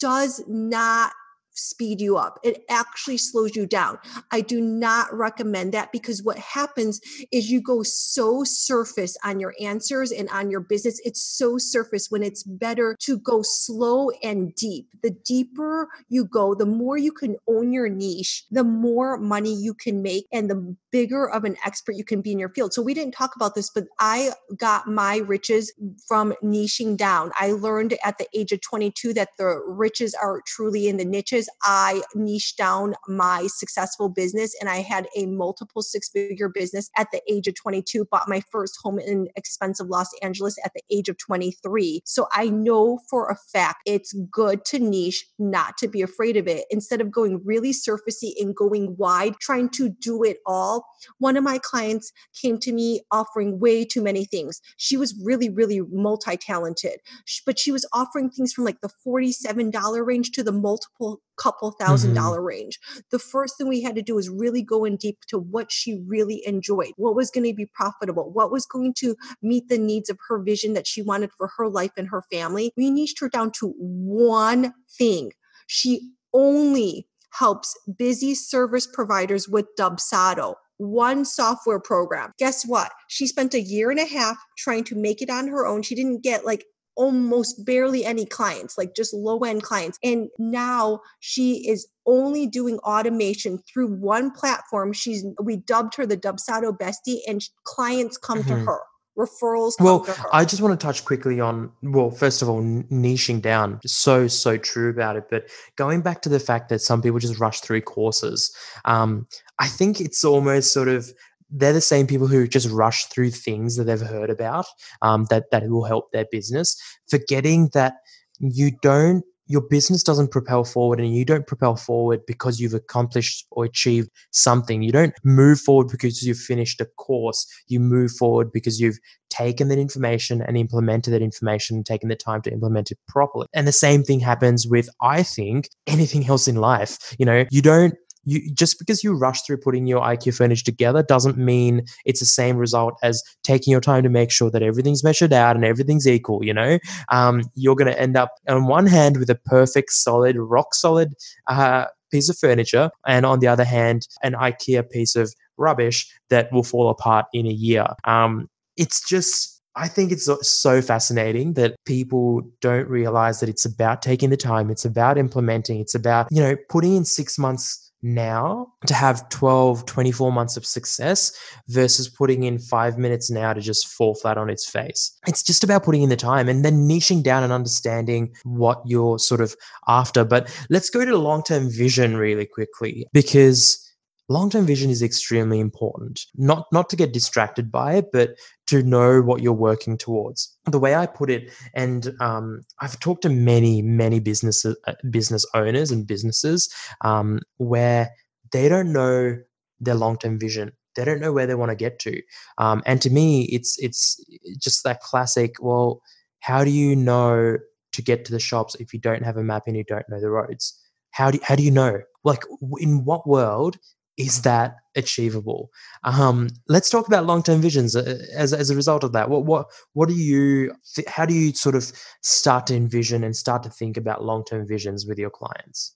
does 0.00 0.42
not 0.48 1.12
speed 1.52 2.00
you 2.00 2.16
up. 2.16 2.38
It 2.42 2.64
actually 2.68 3.18
slows 3.18 3.56
you 3.56 3.66
down. 3.66 3.98
I 4.30 4.40
do 4.40 4.60
not 4.60 5.12
recommend 5.12 5.72
that 5.74 5.92
because 5.92 6.22
what 6.22 6.38
happens 6.38 7.00
is 7.32 7.50
you 7.50 7.60
go 7.60 7.82
so 7.82 8.44
surface 8.44 9.16
on 9.24 9.40
your 9.40 9.54
answers 9.60 10.12
and 10.12 10.28
on 10.30 10.50
your 10.50 10.60
business. 10.60 11.00
It's 11.04 11.22
so 11.22 11.58
surface 11.58 12.10
when 12.10 12.22
it's 12.22 12.42
better 12.42 12.96
to 13.00 13.18
go 13.18 13.42
slow 13.42 14.10
and 14.22 14.54
deep. 14.54 14.88
The 15.02 15.10
deeper 15.10 15.88
you 16.08 16.24
go, 16.24 16.54
the 16.54 16.66
more 16.66 16.96
you 16.96 17.12
can 17.12 17.36
own 17.48 17.72
your 17.72 17.88
niche, 17.88 18.44
the 18.50 18.64
more 18.64 19.16
money 19.18 19.54
you 19.54 19.74
can 19.74 20.02
make, 20.02 20.26
and 20.32 20.50
the 20.50 20.76
bigger 20.90 21.28
of 21.28 21.44
an 21.44 21.56
expert 21.64 21.92
you 21.92 22.04
can 22.04 22.20
be 22.20 22.32
in 22.32 22.38
your 22.38 22.48
field. 22.48 22.72
So 22.72 22.82
we 22.82 22.94
didn't 22.94 23.14
talk 23.14 23.36
about 23.36 23.54
this, 23.54 23.70
but 23.70 23.84
I 23.98 24.32
got 24.56 24.86
my 24.86 25.18
riches 25.18 25.72
from 26.06 26.34
niching 26.42 26.96
down. 26.96 27.32
I 27.38 27.52
learned 27.52 27.96
at 28.04 28.18
the 28.18 28.26
age 28.34 28.52
of 28.52 28.60
22 28.60 29.14
that 29.14 29.30
the 29.38 29.60
riches 29.66 30.14
are 30.14 30.42
truly 30.46 30.88
in 30.88 30.96
the 30.96 31.04
niches. 31.04 31.39
I 31.62 32.02
niched 32.14 32.58
down 32.58 32.94
my 33.08 33.46
successful 33.46 34.08
business 34.08 34.54
and 34.60 34.68
I 34.68 34.76
had 34.76 35.06
a 35.16 35.26
multiple 35.26 35.82
six 35.82 36.08
figure 36.08 36.48
business 36.48 36.90
at 36.96 37.08
the 37.12 37.22
age 37.30 37.46
of 37.46 37.54
22, 37.54 38.06
bought 38.10 38.28
my 38.28 38.42
first 38.50 38.78
home 38.82 38.98
in 38.98 39.28
expensive 39.36 39.88
Los 39.88 40.10
Angeles 40.22 40.56
at 40.64 40.72
the 40.74 40.82
age 40.90 41.08
of 41.08 41.18
23. 41.18 42.02
So 42.04 42.26
I 42.32 42.48
know 42.48 43.00
for 43.08 43.28
a 43.28 43.36
fact 43.52 43.82
it's 43.86 44.12
good 44.30 44.64
to 44.66 44.78
niche, 44.78 45.26
not 45.38 45.78
to 45.78 45.88
be 45.88 46.02
afraid 46.02 46.36
of 46.36 46.46
it. 46.46 46.66
Instead 46.70 47.00
of 47.00 47.10
going 47.10 47.40
really 47.44 47.72
surfacey 47.72 48.32
and 48.38 48.54
going 48.54 48.96
wide, 48.96 49.34
trying 49.40 49.68
to 49.70 49.88
do 49.88 50.22
it 50.22 50.38
all. 50.46 50.86
One 51.18 51.36
of 51.36 51.44
my 51.44 51.58
clients 51.58 52.12
came 52.40 52.58
to 52.58 52.72
me 52.72 53.00
offering 53.10 53.58
way 53.60 53.84
too 53.84 54.02
many 54.02 54.24
things. 54.24 54.60
She 54.76 54.96
was 54.96 55.18
really, 55.22 55.48
really 55.48 55.80
multi 55.90 56.36
talented, 56.36 57.00
but 57.46 57.58
she 57.58 57.72
was 57.72 57.86
offering 57.92 58.30
things 58.30 58.52
from 58.52 58.64
like 58.64 58.80
the 58.80 58.90
$47 59.06 60.06
range 60.06 60.30
to 60.32 60.42
the 60.42 60.52
multiple 60.52 61.20
couple 61.36 61.72
1000 61.78 62.12
Mhm. 62.12 62.14
dollar 62.16 62.42
range. 62.42 62.78
The 63.10 63.18
first 63.18 63.56
thing 63.56 63.68
we 63.68 63.82
had 63.82 63.94
to 63.94 64.02
do 64.02 64.14
was 64.14 64.28
really 64.28 64.62
go 64.62 64.84
in 64.84 64.96
deep 64.96 65.18
to 65.28 65.38
what 65.38 65.72
she 65.72 66.02
really 66.06 66.42
enjoyed, 66.46 66.92
what 66.96 67.14
was 67.14 67.30
going 67.30 67.44
to 67.44 67.54
be 67.54 67.66
profitable, 67.66 68.30
what 68.32 68.50
was 68.50 68.66
going 68.66 68.94
to 68.98 69.16
meet 69.42 69.68
the 69.68 69.78
needs 69.78 70.10
of 70.10 70.18
her 70.28 70.38
vision 70.42 70.74
that 70.74 70.86
she 70.86 71.02
wanted 71.02 71.30
for 71.36 71.50
her 71.56 71.68
life 71.68 71.92
and 71.96 72.08
her 72.08 72.22
family. 72.30 72.72
We 72.76 72.90
niched 72.90 73.20
her 73.20 73.28
down 73.28 73.52
to 73.60 73.74
one 73.78 74.74
thing. 74.98 75.32
She 75.66 76.12
only 76.32 77.06
helps 77.32 77.76
busy 77.96 78.34
service 78.34 78.86
providers 78.86 79.48
with 79.48 79.66
Dubsado, 79.78 80.54
one 80.78 81.24
software 81.24 81.78
program. 81.78 82.32
Guess 82.38 82.64
what? 82.66 82.92
She 83.08 83.26
spent 83.26 83.54
a 83.54 83.60
year 83.60 83.90
and 83.90 84.00
a 84.00 84.04
half 84.04 84.36
trying 84.58 84.84
to 84.84 84.96
make 84.96 85.22
it 85.22 85.30
on 85.30 85.48
her 85.48 85.66
own. 85.66 85.82
She 85.82 85.94
didn't 85.94 86.22
get 86.22 86.44
like 86.44 86.64
almost 87.00 87.64
barely 87.64 88.04
any 88.04 88.26
clients, 88.26 88.76
like 88.76 88.94
just 88.94 89.14
low 89.14 89.38
end 89.38 89.62
clients. 89.62 89.98
And 90.04 90.28
now 90.38 91.00
she 91.20 91.66
is 91.66 91.88
only 92.04 92.46
doing 92.46 92.78
automation 92.80 93.58
through 93.66 93.86
one 93.86 94.30
platform. 94.32 94.92
She's 94.92 95.24
we 95.42 95.56
dubbed 95.56 95.94
her 95.96 96.04
the 96.04 96.18
Dubsado 96.18 96.76
bestie, 96.76 97.20
and 97.26 97.40
clients 97.64 98.18
come 98.18 98.44
to 98.44 98.52
Mhm. 98.54 98.66
her. 98.66 98.80
Referrals 99.18 99.76
come 99.78 99.86
Well, 99.86 100.00
to 100.00 100.12
her. 100.12 100.28
I 100.32 100.44
just 100.44 100.60
want 100.62 100.78
to 100.78 100.86
touch 100.86 101.04
quickly 101.04 101.40
on, 101.40 101.72
well, 101.82 102.10
first 102.10 102.42
of 102.42 102.48
all, 102.50 102.62
niching 102.62 103.40
down. 103.40 103.80
So, 103.86 104.28
so 104.28 104.56
true 104.58 104.90
about 104.90 105.16
it. 105.16 105.24
But 105.30 105.44
going 105.76 106.02
back 106.02 106.22
to 106.22 106.28
the 106.28 106.40
fact 106.40 106.68
that 106.68 106.80
some 106.80 107.00
people 107.02 107.18
just 107.18 107.40
rush 107.40 107.60
through 107.60 107.82
courses, 107.82 108.54
um, 108.84 109.26
I 109.58 109.68
think 109.68 110.00
it's 110.00 110.22
almost 110.24 110.72
sort 110.72 110.88
of 110.88 111.12
they're 111.50 111.72
the 111.72 111.80
same 111.80 112.06
people 112.06 112.26
who 112.26 112.46
just 112.46 112.70
rush 112.70 113.06
through 113.06 113.30
things 113.30 113.76
that 113.76 113.84
they've 113.84 114.00
heard 114.00 114.30
about 114.30 114.66
um, 115.02 115.26
that 115.30 115.50
that 115.50 115.68
will 115.68 115.84
help 115.84 116.12
their 116.12 116.26
business, 116.30 116.76
forgetting 117.08 117.70
that 117.74 117.94
you 118.38 118.70
don't 118.82 119.24
your 119.50 119.62
business 119.62 120.04
doesn't 120.04 120.30
propel 120.30 120.62
forward 120.62 121.00
and 121.00 121.12
you 121.12 121.24
don't 121.24 121.48
propel 121.48 121.74
forward 121.74 122.20
because 122.24 122.60
you've 122.60 122.72
accomplished 122.72 123.44
or 123.50 123.64
achieved 123.64 124.08
something. 124.30 124.80
You 124.80 124.92
don't 124.92 125.12
move 125.24 125.60
forward 125.60 125.88
because 125.88 126.24
you've 126.24 126.38
finished 126.38 126.80
a 126.80 126.84
course. 126.84 127.44
You 127.66 127.80
move 127.80 128.12
forward 128.12 128.52
because 128.52 128.80
you've 128.80 129.00
taken 129.28 129.66
that 129.68 129.78
information 129.78 130.40
and 130.40 130.56
implemented 130.56 131.12
that 131.14 131.20
information 131.20 131.78
and 131.78 131.84
taken 131.84 132.08
the 132.08 132.14
time 132.14 132.42
to 132.42 132.52
implement 132.52 132.92
it 132.92 132.98
properly. 133.08 133.48
And 133.52 133.66
the 133.66 133.72
same 133.72 134.04
thing 134.04 134.20
happens 134.20 134.68
with 134.68 134.88
i 135.02 135.24
think 135.24 135.68
anything 135.88 136.28
else 136.28 136.46
in 136.46 136.54
life. 136.54 137.16
You 137.18 137.26
know 137.26 137.44
you 137.50 137.60
don't 137.60 137.94
you 138.24 138.52
just 138.52 138.78
because 138.78 139.02
you 139.02 139.14
rush 139.14 139.42
through 139.42 139.58
putting 139.58 139.86
your 139.86 140.00
IKEA 140.00 140.34
furniture 140.36 140.64
together 140.64 141.02
doesn't 141.02 141.38
mean 141.38 141.84
it's 142.04 142.20
the 142.20 142.26
same 142.26 142.56
result 142.56 142.94
as 143.02 143.22
taking 143.42 143.70
your 143.70 143.80
time 143.80 144.02
to 144.02 144.08
make 144.08 144.30
sure 144.30 144.50
that 144.50 144.62
everything's 144.62 145.02
measured 145.02 145.32
out 145.32 145.56
and 145.56 145.64
everything's 145.64 146.06
equal. 146.06 146.44
You 146.44 146.54
know, 146.54 146.78
um, 147.10 147.42
you're 147.54 147.76
going 147.76 147.92
to 147.92 148.00
end 148.00 148.16
up 148.16 148.30
on 148.48 148.66
one 148.66 148.86
hand 148.86 149.16
with 149.18 149.30
a 149.30 149.34
perfect, 149.34 149.92
solid, 149.92 150.36
rock 150.36 150.74
solid 150.74 151.14
uh, 151.46 151.86
piece 152.10 152.28
of 152.28 152.38
furniture, 152.38 152.90
and 153.06 153.24
on 153.24 153.40
the 153.40 153.46
other 153.46 153.64
hand, 153.64 154.06
an 154.22 154.34
IKEA 154.34 154.88
piece 154.90 155.16
of 155.16 155.32
rubbish 155.56 156.10
that 156.28 156.52
will 156.52 156.64
fall 156.64 156.88
apart 156.88 157.26
in 157.32 157.46
a 157.46 157.52
year. 157.52 157.86
Um, 158.04 158.48
it's 158.76 159.06
just 159.06 159.60
I 159.76 159.88
think 159.88 160.10
it's 160.10 160.28
so- 160.42 160.82
fascinating 160.82 161.54
that 161.54 161.76
people 161.86 162.42
don't 162.60 162.88
realize 162.88 163.40
that 163.40 163.48
it's 163.48 163.64
about 163.64 164.02
taking 164.02 164.30
the 164.30 164.36
time, 164.36 164.68
it's 164.68 164.84
about 164.84 165.16
implementing, 165.16 165.80
it's 165.80 165.94
about, 165.94 166.26
you 166.30 166.42
know, 166.42 166.56
putting 166.68 166.96
in 166.96 167.04
six 167.04 167.38
months 167.38 167.89
now 168.02 168.72
to 168.86 168.94
have 168.94 169.28
12, 169.28 169.86
24 169.86 170.32
months 170.32 170.56
of 170.56 170.64
success 170.64 171.32
versus 171.68 172.08
putting 172.08 172.44
in 172.44 172.58
five 172.58 172.98
minutes 172.98 173.30
now 173.30 173.52
to 173.52 173.60
just 173.60 173.88
fall 173.88 174.14
flat 174.14 174.38
on 174.38 174.48
its 174.50 174.68
face. 174.68 175.16
It's 175.26 175.42
just 175.42 175.64
about 175.64 175.84
putting 175.84 176.02
in 176.02 176.08
the 176.08 176.16
time 176.16 176.48
and 176.48 176.64
then 176.64 176.88
niching 176.88 177.22
down 177.22 177.42
and 177.42 177.52
understanding 177.52 178.34
what 178.44 178.80
you're 178.86 179.18
sort 179.18 179.40
of 179.40 179.54
after. 179.88 180.24
But 180.24 180.54
let's 180.70 180.90
go 180.90 181.04
to 181.04 181.10
the 181.10 181.18
long 181.18 181.42
term 181.42 181.70
vision 181.70 182.16
really 182.16 182.46
quickly 182.46 183.06
because 183.12 183.89
long-term 184.30 184.64
vision 184.64 184.90
is 184.90 185.02
extremely 185.02 185.58
important. 185.58 186.24
Not 186.36 186.66
not 186.72 186.88
to 186.90 186.96
get 186.96 187.12
distracted 187.12 187.70
by 187.70 187.94
it 187.94 188.06
but 188.12 188.36
to 188.68 188.82
know 188.82 189.20
what 189.20 189.42
you're 189.42 189.52
working 189.52 189.98
towards. 189.98 190.56
The 190.66 190.78
way 190.78 190.94
i 190.94 191.04
put 191.04 191.30
it 191.30 191.50
and 191.74 192.14
um, 192.20 192.62
i've 192.80 192.98
talked 193.00 193.22
to 193.22 193.28
many 193.28 193.82
many 193.82 194.20
businesses 194.20 194.76
uh, 194.86 194.94
business 195.10 195.44
owners 195.54 195.90
and 195.90 196.06
businesses 196.06 196.72
um, 197.02 197.40
where 197.58 198.10
they 198.52 198.68
don't 198.68 198.92
know 198.92 199.36
their 199.80 199.94
long-term 199.94 200.38
vision. 200.38 200.72
They 200.96 201.04
don't 201.04 201.20
know 201.20 201.32
where 201.32 201.46
they 201.46 201.54
want 201.54 201.70
to 201.70 201.76
get 201.76 201.98
to. 202.00 202.20
Um, 202.58 202.82
and 202.86 203.02
to 203.02 203.10
me 203.10 203.44
it's 203.56 203.78
it's 203.78 204.24
just 204.58 204.84
that 204.84 205.00
classic 205.00 205.56
well 205.60 206.00
how 206.40 206.64
do 206.64 206.70
you 206.70 206.96
know 206.96 207.58
to 207.92 208.02
get 208.02 208.24
to 208.24 208.32
the 208.32 208.40
shops 208.40 208.76
if 208.76 208.92
you 208.94 209.00
don't 209.00 209.24
have 209.24 209.36
a 209.36 209.42
map 209.42 209.64
and 209.66 209.76
you 209.76 209.84
don't 209.84 210.08
know 210.08 210.20
the 210.20 210.30
roads? 210.30 210.78
How 211.10 211.32
do, 211.32 211.40
how 211.42 211.56
do 211.56 211.64
you 211.64 211.72
know? 211.72 212.00
Like 212.22 212.44
in 212.78 213.04
what 213.04 213.26
world 213.26 213.78
is 214.16 214.42
that 214.42 214.76
achievable? 214.96 215.70
Um, 216.04 216.48
let's 216.68 216.90
talk 216.90 217.06
about 217.06 217.26
long-term 217.26 217.60
visions 217.60 217.96
uh, 217.96 218.18
as, 218.34 218.52
as 218.52 218.70
a 218.70 218.76
result 218.76 219.04
of 219.04 219.12
that. 219.12 219.30
What 219.30 219.44
what 219.44 219.66
what 219.92 220.08
do 220.08 220.14
you 220.14 220.74
how 221.06 221.24
do 221.26 221.34
you 221.34 221.52
sort 221.52 221.74
of 221.74 221.92
start 222.22 222.66
to 222.66 222.76
envision 222.76 223.24
and 223.24 223.34
start 223.36 223.62
to 223.62 223.70
think 223.70 223.96
about 223.96 224.24
long-term 224.24 224.66
visions 224.66 225.06
with 225.06 225.18
your 225.18 225.30
clients? 225.30 225.94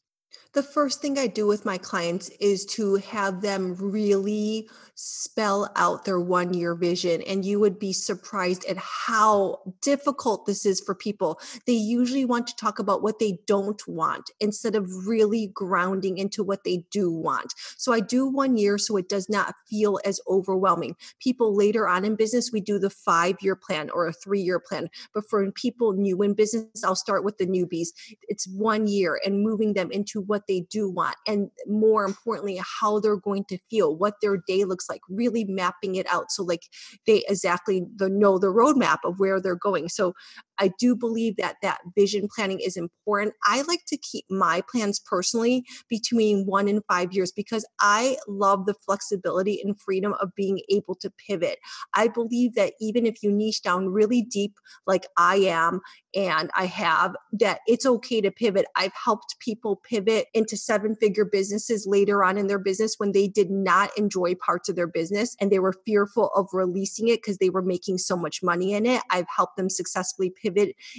The 0.54 0.62
first 0.62 1.02
thing 1.02 1.18
I 1.18 1.26
do 1.26 1.49
with 1.49 1.64
my 1.64 1.78
clients 1.78 2.28
is 2.38 2.64
to 2.66 2.94
have 2.96 3.40
them 3.40 3.75
really 3.75 4.68
spell 4.94 5.68
out 5.75 6.04
their 6.04 6.20
one 6.20 6.54
year 6.54 6.75
vision. 6.75 7.23
And 7.23 7.44
you 7.44 7.58
would 7.58 7.78
be 7.78 7.92
surprised 7.92 8.64
at 8.66 8.76
how 8.76 9.58
difficult 9.82 10.46
this 10.46 10.64
is 10.64 10.80
for 10.80 10.94
people. 10.94 11.40
They 11.66 11.73
usually 11.73 12.25
want 12.25 12.46
to 12.46 12.56
talk 12.56 12.78
about 12.78 13.02
what 13.02 13.18
they 13.18 13.38
don't 13.46 13.82
want 13.88 14.30
instead 14.40 14.76
of 14.76 15.08
really 15.08 15.49
grounding 15.49 16.18
into 16.18 16.44
what 16.44 16.64
they 16.64 16.84
do 16.90 17.11
want. 17.11 17.54
So 17.76 17.92
I 17.92 18.00
do 18.00 18.26
one 18.26 18.56
year 18.56 18.78
so 18.78 18.96
it 18.96 19.08
does 19.08 19.28
not 19.28 19.54
feel 19.68 19.99
as 20.04 20.20
overwhelming. 20.28 20.96
People 21.18 21.56
later 21.56 21.88
on 21.88 22.04
in 22.04 22.14
business, 22.14 22.52
we 22.52 22.61
do 22.61 22.78
the 22.78 22.90
five 22.90 23.37
year 23.40 23.56
plan 23.56 23.90
or 23.90 24.06
a 24.06 24.12
three 24.12 24.40
year 24.40 24.61
plan. 24.61 24.88
But 25.12 25.28
for 25.28 25.50
people 25.52 25.92
new 25.92 26.23
in 26.23 26.34
business, 26.34 26.84
I'll 26.84 26.94
start 26.94 27.25
with 27.25 27.38
the 27.38 27.46
newbies. 27.46 27.88
It's 28.28 28.46
one 28.46 28.87
year 28.87 29.20
and 29.25 29.42
moving 29.42 29.73
them 29.75 29.90
into 29.90 30.20
what 30.20 30.43
they 30.48 30.66
do 30.70 30.90
want. 30.90 31.16
And 31.26 31.50
more 31.66 32.04
importantly, 32.04 32.60
how 32.80 33.00
they're 33.00 33.16
going 33.16 33.44
to 33.48 33.58
feel, 33.70 33.96
what 33.96 34.14
their 34.20 34.38
day 34.46 34.64
looks 34.64 34.88
like, 34.88 35.00
really 35.08 35.44
mapping 35.44 35.94
it 35.96 36.06
out. 36.10 36.30
So 36.30 36.42
like 36.42 36.62
they 37.06 37.24
exactly 37.28 37.84
the, 37.96 38.08
know 38.08 38.38
the 38.38 38.48
roadmap 38.48 38.98
of 39.04 39.18
where 39.18 39.40
they're 39.40 39.54
going. 39.54 39.88
So 39.88 40.14
I 40.58 40.73
do 40.78 40.94
believe 40.96 41.37
that 41.37 41.56
that 41.62 41.80
vision 41.96 42.28
planning 42.34 42.61
is 42.61 42.76
important. 42.76 43.34
I 43.44 43.62
like 43.62 43.84
to 43.88 43.96
keep 43.96 44.25
my 44.30 44.62
plans 44.70 45.00
personally 45.00 45.64
between 45.88 46.46
one 46.46 46.68
and 46.68 46.82
five 46.88 47.12
years 47.12 47.32
because 47.32 47.66
I 47.80 48.16
love 48.28 48.66
the 48.66 48.75
flexibility 48.75 49.61
and 49.62 49.80
freedom 49.80 50.14
of 50.20 50.34
being 50.37 50.61
able 50.70 50.94
to 50.96 51.12
pivot. 51.28 51.58
I 51.94 52.08
believe 52.08 52.54
that 52.54 52.75
even 52.80 53.06
if 53.06 53.23
you 53.23 53.30
niche 53.30 53.62
down 53.62 53.88
really 53.88 54.23
deep, 54.23 54.54
like 54.87 55.06
I 55.16 55.37
am, 55.37 55.80
and 56.14 56.50
I 56.56 56.66
have, 56.66 57.16
that 57.32 57.61
it's 57.66 57.84
okay 57.84 58.20
to 58.20 58.30
pivot. 58.30 58.66
I've 58.76 58.92
helped 58.92 59.37
people 59.40 59.80
pivot 59.88 60.26
into 60.32 60.56
seven 60.56 60.94
figure 60.94 61.25
businesses 61.25 61.87
later 61.87 62.23
on 62.23 62.38
in 62.38 62.46
their 62.46 62.58
business 62.58 62.94
when 62.99 63.12
they 63.12 63.26
did 63.26 63.50
not 63.50 63.90
enjoy 63.99 64.34
parts 64.37 64.68
of 64.68 64.76
their 64.76 64.87
business 64.87 65.37
and 65.40 65.50
they 65.50 65.58
were 65.58 65.75
fearful 65.84 66.30
of 66.34 66.49
releasing 66.52 67.08
it 67.08 67.20
because 67.20 67.38
they 67.38 67.50
were 67.50 67.62
making 67.62 67.99
so 67.99 68.16
much 68.16 68.42
money 68.42 68.75
in 68.75 68.87
it. 68.87 69.02
I've 69.11 69.26
helped 69.34 69.56
them 69.56 69.68
successfully 69.68 70.30
pivot 70.30 70.43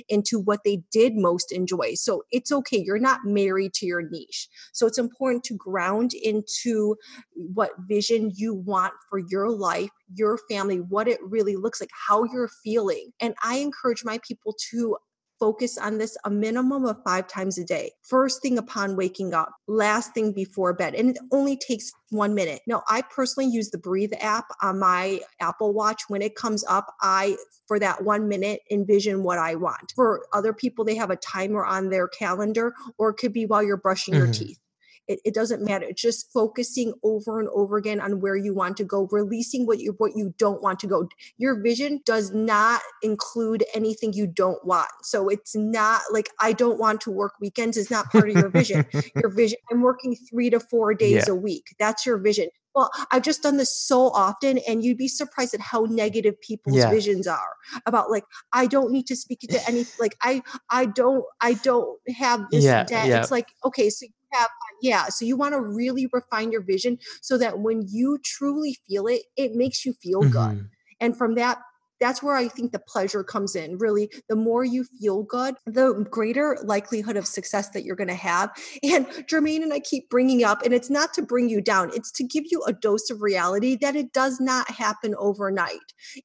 into 0.09 0.39
what 0.39 0.61
they 0.63 0.81
did 0.91 1.15
most 1.15 1.51
enjoy. 1.51 1.93
So 1.95 2.23
it's 2.31 2.51
okay. 2.51 2.77
You're 2.77 2.99
not 2.99 3.25
married 3.25 3.73
to 3.75 3.85
your 3.85 4.01
niche. 4.09 4.47
So 4.73 4.87
it's 4.87 4.97
important 4.97 5.43
to 5.45 5.55
ground 5.55 6.13
into 6.13 6.95
what 7.33 7.71
vision 7.87 8.31
you 8.35 8.53
want 8.53 8.93
for 9.09 9.19
your 9.19 9.49
life, 9.49 9.89
your 10.13 10.37
family, 10.49 10.77
what 10.77 11.07
it 11.07 11.19
really 11.23 11.55
looks 11.55 11.81
like, 11.81 11.91
how 12.07 12.23
you're 12.25 12.49
feeling. 12.63 13.11
And 13.19 13.35
I 13.43 13.57
encourage 13.57 14.03
my 14.03 14.19
people 14.27 14.55
to 14.71 14.97
focus 15.39 15.77
on 15.77 15.97
this 15.97 16.17
a 16.25 16.29
minimum 16.29 16.85
of 16.85 16.97
five 17.03 17.27
times 17.27 17.57
a 17.57 17.63
day. 17.63 17.91
First 18.03 18.41
thing 18.41 18.57
upon 18.57 18.95
waking 18.95 19.33
up, 19.33 19.51
last 19.67 20.13
thing 20.13 20.31
before 20.33 20.73
bed. 20.73 20.95
And 20.95 21.11
it 21.11 21.17
only 21.31 21.57
takes 21.57 21.91
one 22.09 22.33
minute. 22.33 22.61
Now, 22.67 22.83
I 22.87 23.01
personally 23.01 23.49
use 23.49 23.69
the 23.69 23.77
Breathe 23.77 24.13
app 24.19 24.45
on 24.61 24.79
my 24.79 25.19
Apple 25.41 25.73
Watch. 25.73 26.03
When 26.07 26.21
it 26.21 26.35
comes 26.35 26.63
up, 26.67 26.93
I, 27.01 27.37
for 27.67 27.79
that 27.79 28.03
one 28.03 28.27
minute, 28.27 28.61
envision 28.71 29.23
what 29.23 29.37
I 29.37 29.55
want. 29.55 29.93
For 29.95 30.25
other 30.33 30.53
people, 30.53 30.85
they 30.85 30.95
have 30.95 31.11
a 31.11 31.17
timer 31.17 31.65
on 31.65 31.89
their 31.89 32.07
calendar, 32.07 32.73
or 32.97 33.09
it 33.09 33.15
could 33.15 33.33
be 33.33 33.45
while 33.45 33.63
you're 33.63 33.77
brushing 33.77 34.13
mm-hmm. 34.13 34.25
your 34.25 34.33
teeth. 34.33 34.59
It, 35.07 35.19
it 35.25 35.33
doesn't 35.33 35.63
matter. 35.63 35.85
It's 35.85 36.01
just 36.01 36.31
focusing 36.31 36.93
over 37.03 37.39
and 37.39 37.49
over 37.49 37.77
again 37.77 37.99
on 37.99 38.19
where 38.19 38.35
you 38.35 38.53
want 38.53 38.77
to 38.77 38.83
go, 38.83 39.07
releasing 39.11 39.65
what 39.65 39.79
you 39.79 39.95
what 39.97 40.15
you 40.15 40.33
don't 40.37 40.61
want 40.61 40.79
to 40.79 40.87
go. 40.87 41.07
Your 41.37 41.61
vision 41.61 42.01
does 42.05 42.31
not 42.31 42.81
include 43.01 43.63
anything 43.73 44.13
you 44.13 44.27
don't 44.27 44.63
want. 44.65 44.89
So 45.03 45.29
it's 45.29 45.55
not 45.55 46.01
like 46.11 46.29
I 46.39 46.53
don't 46.53 46.79
want 46.79 47.01
to 47.01 47.11
work 47.11 47.33
weekends 47.39 47.77
is 47.77 47.91
not 47.91 48.11
part 48.11 48.29
of 48.29 48.35
your 48.35 48.49
vision. 48.49 48.85
your 49.15 49.29
vision, 49.29 49.57
I'm 49.71 49.81
working 49.81 50.15
three 50.29 50.49
to 50.49 50.59
four 50.59 50.93
days 50.93 51.25
yeah. 51.27 51.33
a 51.33 51.35
week. 51.35 51.75
That's 51.79 52.05
your 52.05 52.17
vision 52.17 52.49
well 52.75 52.91
i've 53.11 53.23
just 53.23 53.41
done 53.41 53.57
this 53.57 53.75
so 53.75 54.09
often 54.09 54.59
and 54.67 54.83
you'd 54.83 54.97
be 54.97 55.07
surprised 55.07 55.53
at 55.53 55.61
how 55.61 55.87
negative 55.89 56.39
people's 56.41 56.75
yeah. 56.75 56.89
visions 56.89 57.25
are 57.25 57.55
about 57.85 58.11
like 58.11 58.25
i 58.53 58.67
don't 58.67 58.91
need 58.91 59.07
to 59.07 59.15
speak 59.15 59.39
to 59.39 59.59
any 59.67 59.85
like 59.99 60.15
i 60.21 60.41
i 60.69 60.85
don't 60.85 61.23
i 61.41 61.53
don't 61.53 61.97
have 62.15 62.45
this 62.51 62.63
yeah, 62.63 62.83
debt 62.83 63.07
yeah. 63.07 63.19
it's 63.19 63.31
like 63.31 63.47
okay 63.63 63.89
so 63.89 64.05
have 64.37 64.49
yeah 64.81 65.05
so 65.05 65.25
you 65.25 65.35
want 65.35 65.53
to 65.53 65.61
really 65.61 66.07
refine 66.11 66.51
your 66.51 66.61
vision 66.61 66.97
so 67.21 67.37
that 67.37 67.59
when 67.59 67.85
you 67.89 68.17
truly 68.23 68.77
feel 68.87 69.07
it 69.07 69.21
it 69.37 69.53
makes 69.53 69.85
you 69.85 69.93
feel 69.93 70.21
mm-hmm. 70.21 70.53
good 70.53 70.69
and 70.99 71.17
from 71.17 71.35
that 71.35 71.59
that's 71.99 72.21
where 72.21 72.35
I 72.35 72.47
think 72.47 72.71
the 72.71 72.79
pleasure 72.79 73.23
comes 73.23 73.55
in. 73.55 73.77
Really, 73.77 74.09
the 74.29 74.35
more 74.35 74.63
you 74.63 74.83
feel 74.83 75.23
good, 75.23 75.55
the 75.65 76.05
greater 76.09 76.57
likelihood 76.63 77.17
of 77.17 77.25
success 77.25 77.69
that 77.69 77.83
you're 77.83 77.95
going 77.95 78.07
to 78.09 78.15
have. 78.15 78.51
And 78.83 79.07
Jermaine 79.07 79.63
and 79.63 79.73
I 79.73 79.79
keep 79.79 80.09
bringing 80.09 80.43
up, 80.43 80.61
and 80.63 80.73
it's 80.73 80.89
not 80.89 81.13
to 81.15 81.21
bring 81.21 81.49
you 81.49 81.59
down, 81.59 81.91
it's 81.93 82.11
to 82.13 82.23
give 82.23 82.43
you 82.51 82.63
a 82.65 82.73
dose 82.73 83.09
of 83.09 83.21
reality 83.21 83.75
that 83.77 83.95
it 83.95 84.13
does 84.13 84.39
not 84.39 84.69
happen 84.69 85.15
overnight. 85.17 85.79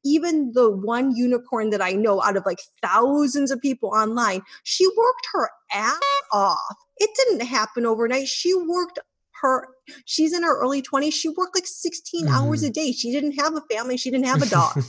Even 0.05 0.53
the 0.53 0.71
one 0.71 1.17
unicorn 1.17 1.71
that 1.71 1.81
I 1.81 1.93
know 1.93 2.23
out 2.23 2.37
of 2.37 2.45
like 2.45 2.61
thousands 2.83 3.51
of 3.51 3.61
people 3.61 3.91
online, 3.91 4.43
she 4.63 4.87
worked 4.87 5.27
her 5.33 5.51
ass 5.73 6.01
off 6.33 6.77
it 7.01 7.11
didn't 7.17 7.47
happen 7.47 7.87
overnight. 7.87 8.29
She 8.29 8.55
worked 8.55 9.01
her 9.41 9.69
she's 10.05 10.33
in 10.33 10.43
her 10.43 10.61
early 10.61 10.83
20s 10.83 11.13
she 11.13 11.29
worked 11.31 11.55
like 11.55 11.67
16 11.67 12.27
mm-hmm. 12.27 12.35
hours 12.35 12.63
a 12.63 12.71
day 12.71 12.93
she 12.93 13.11
didn't 13.11 13.33
have 13.33 13.55
a 13.55 13.63
family 13.73 13.97
she 13.97 14.11
didn't 14.11 14.27
have 14.27 14.43
a 14.43 14.47
dog 14.47 14.73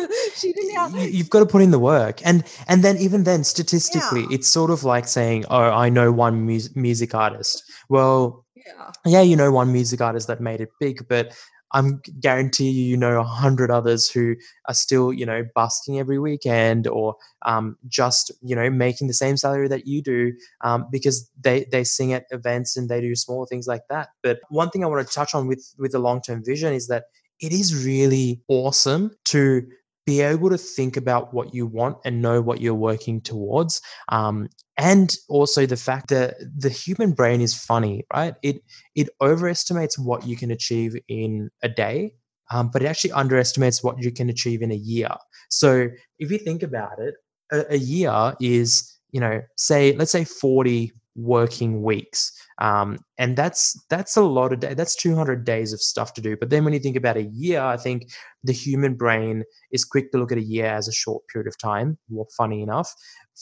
she 0.34 0.52
didn't 0.52 0.74
have 0.74 0.94
you've 0.96 1.30
got 1.30 1.40
to 1.40 1.46
put 1.46 1.62
in 1.62 1.70
the 1.70 1.78
work 1.78 2.24
and 2.26 2.44
and 2.68 2.82
then 2.82 2.96
even 2.98 3.24
then 3.24 3.44
statistically 3.44 4.22
yeah. 4.22 4.28
it's 4.32 4.48
sort 4.48 4.70
of 4.70 4.84
like 4.84 5.06
saying 5.06 5.44
oh 5.50 5.70
i 5.70 5.88
know 5.88 6.10
one 6.10 6.42
mu- 6.42 6.58
music 6.74 7.14
artist 7.14 7.62
well 7.88 8.44
yeah. 8.54 8.90
yeah 9.04 9.20
you 9.20 9.36
know 9.36 9.52
one 9.52 9.72
music 9.72 10.00
artist 10.00 10.26
that 10.26 10.40
made 10.40 10.60
it 10.60 10.70
big 10.80 11.06
but 11.08 11.32
I'm 11.72 12.00
guarantee 12.20 12.70
you, 12.70 12.84
you 12.84 12.96
know, 12.96 13.20
a 13.20 13.24
hundred 13.24 13.70
others 13.70 14.08
who 14.08 14.36
are 14.68 14.74
still, 14.74 15.12
you 15.12 15.26
know, 15.26 15.44
busking 15.54 15.98
every 15.98 16.18
weekend 16.18 16.86
or 16.86 17.16
um, 17.44 17.76
just, 17.88 18.30
you 18.42 18.54
know, 18.54 18.70
making 18.70 19.08
the 19.08 19.14
same 19.14 19.36
salary 19.36 19.68
that 19.68 19.86
you 19.86 20.02
do 20.02 20.32
um, 20.62 20.86
because 20.90 21.30
they 21.40 21.66
they 21.70 21.84
sing 21.84 22.12
at 22.12 22.26
events 22.30 22.76
and 22.76 22.88
they 22.88 23.00
do 23.00 23.14
small 23.14 23.46
things 23.46 23.66
like 23.66 23.82
that. 23.90 24.08
But 24.22 24.38
one 24.48 24.70
thing 24.70 24.84
I 24.84 24.86
want 24.86 25.06
to 25.06 25.12
touch 25.12 25.34
on 25.34 25.46
with 25.48 25.74
with 25.78 25.92
the 25.92 25.98
long 25.98 26.20
term 26.22 26.42
vision 26.44 26.72
is 26.72 26.88
that 26.88 27.04
it 27.40 27.52
is 27.52 27.84
really 27.84 28.42
awesome 28.48 29.10
to 29.26 29.66
be 30.06 30.20
able 30.20 30.48
to 30.48 30.56
think 30.56 30.96
about 30.96 31.34
what 31.34 31.52
you 31.52 31.66
want 31.66 31.98
and 32.04 32.22
know 32.22 32.40
what 32.40 32.60
you're 32.60 32.74
working 32.74 33.20
towards 33.20 33.82
um, 34.08 34.48
and 34.78 35.16
also 35.28 35.66
the 35.66 35.76
fact 35.76 36.08
that 36.08 36.36
the 36.56 36.68
human 36.68 37.12
brain 37.12 37.40
is 37.40 37.54
funny 37.54 38.04
right? 38.14 38.34
It 38.42 38.62
it 38.94 39.08
overestimates 39.20 39.98
what 39.98 40.26
you 40.26 40.36
can 40.36 40.50
achieve 40.50 40.96
in 41.08 41.50
a 41.62 41.68
day 41.68 42.12
um, 42.50 42.70
but 42.72 42.82
it 42.82 42.86
actually 42.86 43.12
underestimates 43.12 43.82
what 43.82 44.00
you 44.02 44.12
can 44.12 44.28
achieve 44.28 44.62
in 44.62 44.70
a 44.70 44.76
year. 44.76 45.08
So 45.50 45.88
if 46.18 46.30
you 46.30 46.38
think 46.38 46.62
about 46.62 46.98
it 46.98 47.14
a, 47.52 47.74
a 47.74 47.78
year 47.78 48.34
is 48.40 48.92
you 49.12 49.20
know 49.20 49.40
say 49.56 49.94
let's 49.96 50.12
say 50.12 50.24
40 50.24 50.92
working 51.16 51.82
weeks. 51.82 52.30
Um, 52.58 52.98
and 53.18 53.36
that's 53.36 53.78
that's 53.90 54.16
a 54.16 54.22
lot 54.22 54.52
of 54.52 54.60
day 54.60 54.74
that's 54.74 54.94
200 54.96 55.44
days 55.44 55.72
of 55.72 55.80
stuff 55.80 56.12
to 56.14 56.20
do. 56.20 56.36
But 56.36 56.50
then 56.50 56.64
when 56.64 56.74
you 56.74 56.78
think 56.80 56.96
about 56.96 57.16
a 57.16 57.24
year 57.24 57.60
i 57.60 57.76
think 57.76 58.10
the 58.44 58.52
human 58.52 58.94
brain 58.94 59.42
is 59.72 59.84
quick 59.84 60.12
to 60.12 60.18
look 60.18 60.32
at 60.32 60.38
a 60.38 60.42
year 60.42 60.66
as 60.66 60.88
a 60.88 60.92
short 60.92 61.22
period 61.32 61.48
of 61.48 61.58
time. 61.58 61.98
Well 62.08 62.28
funny 62.36 62.62
enough 62.62 62.92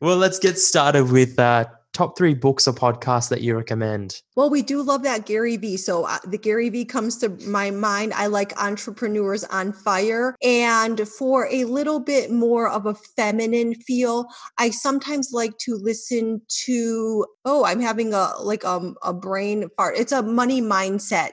well, 0.00 0.16
let's 0.16 0.38
get 0.38 0.58
started 0.58 1.10
with 1.10 1.38
uh, 1.38 1.64
top 1.94 2.16
three 2.16 2.34
books 2.34 2.68
or 2.68 2.74
podcasts 2.74 3.28
that 3.30 3.40
you 3.40 3.56
recommend. 3.56 4.20
Well, 4.36 4.50
we 4.50 4.62
do 4.62 4.82
love 4.82 5.02
that 5.02 5.26
Gary 5.26 5.56
Vee. 5.56 5.78
So 5.78 6.04
uh, 6.04 6.18
the 6.24 6.38
Gary 6.38 6.68
Vee 6.68 6.84
comes 6.84 7.16
to 7.18 7.30
my 7.46 7.70
mind. 7.70 8.12
I 8.14 8.26
like 8.26 8.56
Entrepreneurs 8.62 9.44
on 9.44 9.72
Fire. 9.72 10.36
And 10.42 11.08
for 11.08 11.48
a 11.50 11.64
little 11.64 12.00
bit 12.00 12.30
more 12.30 12.68
of 12.68 12.86
a 12.86 12.94
feminine 12.94 13.74
feel, 13.74 14.26
I 14.58 14.70
sometimes 14.70 15.30
like 15.32 15.56
to 15.62 15.74
listen 15.74 16.42
to, 16.66 17.26
oh, 17.44 17.64
I'm 17.64 17.80
having 17.80 18.12
a 18.12 18.32
like 18.40 18.64
um, 18.64 18.94
a 19.02 19.14
brain 19.14 19.68
fart. 19.76 19.96
It's 19.96 20.12
a 20.12 20.22
money 20.22 20.60
mindset 20.60 21.32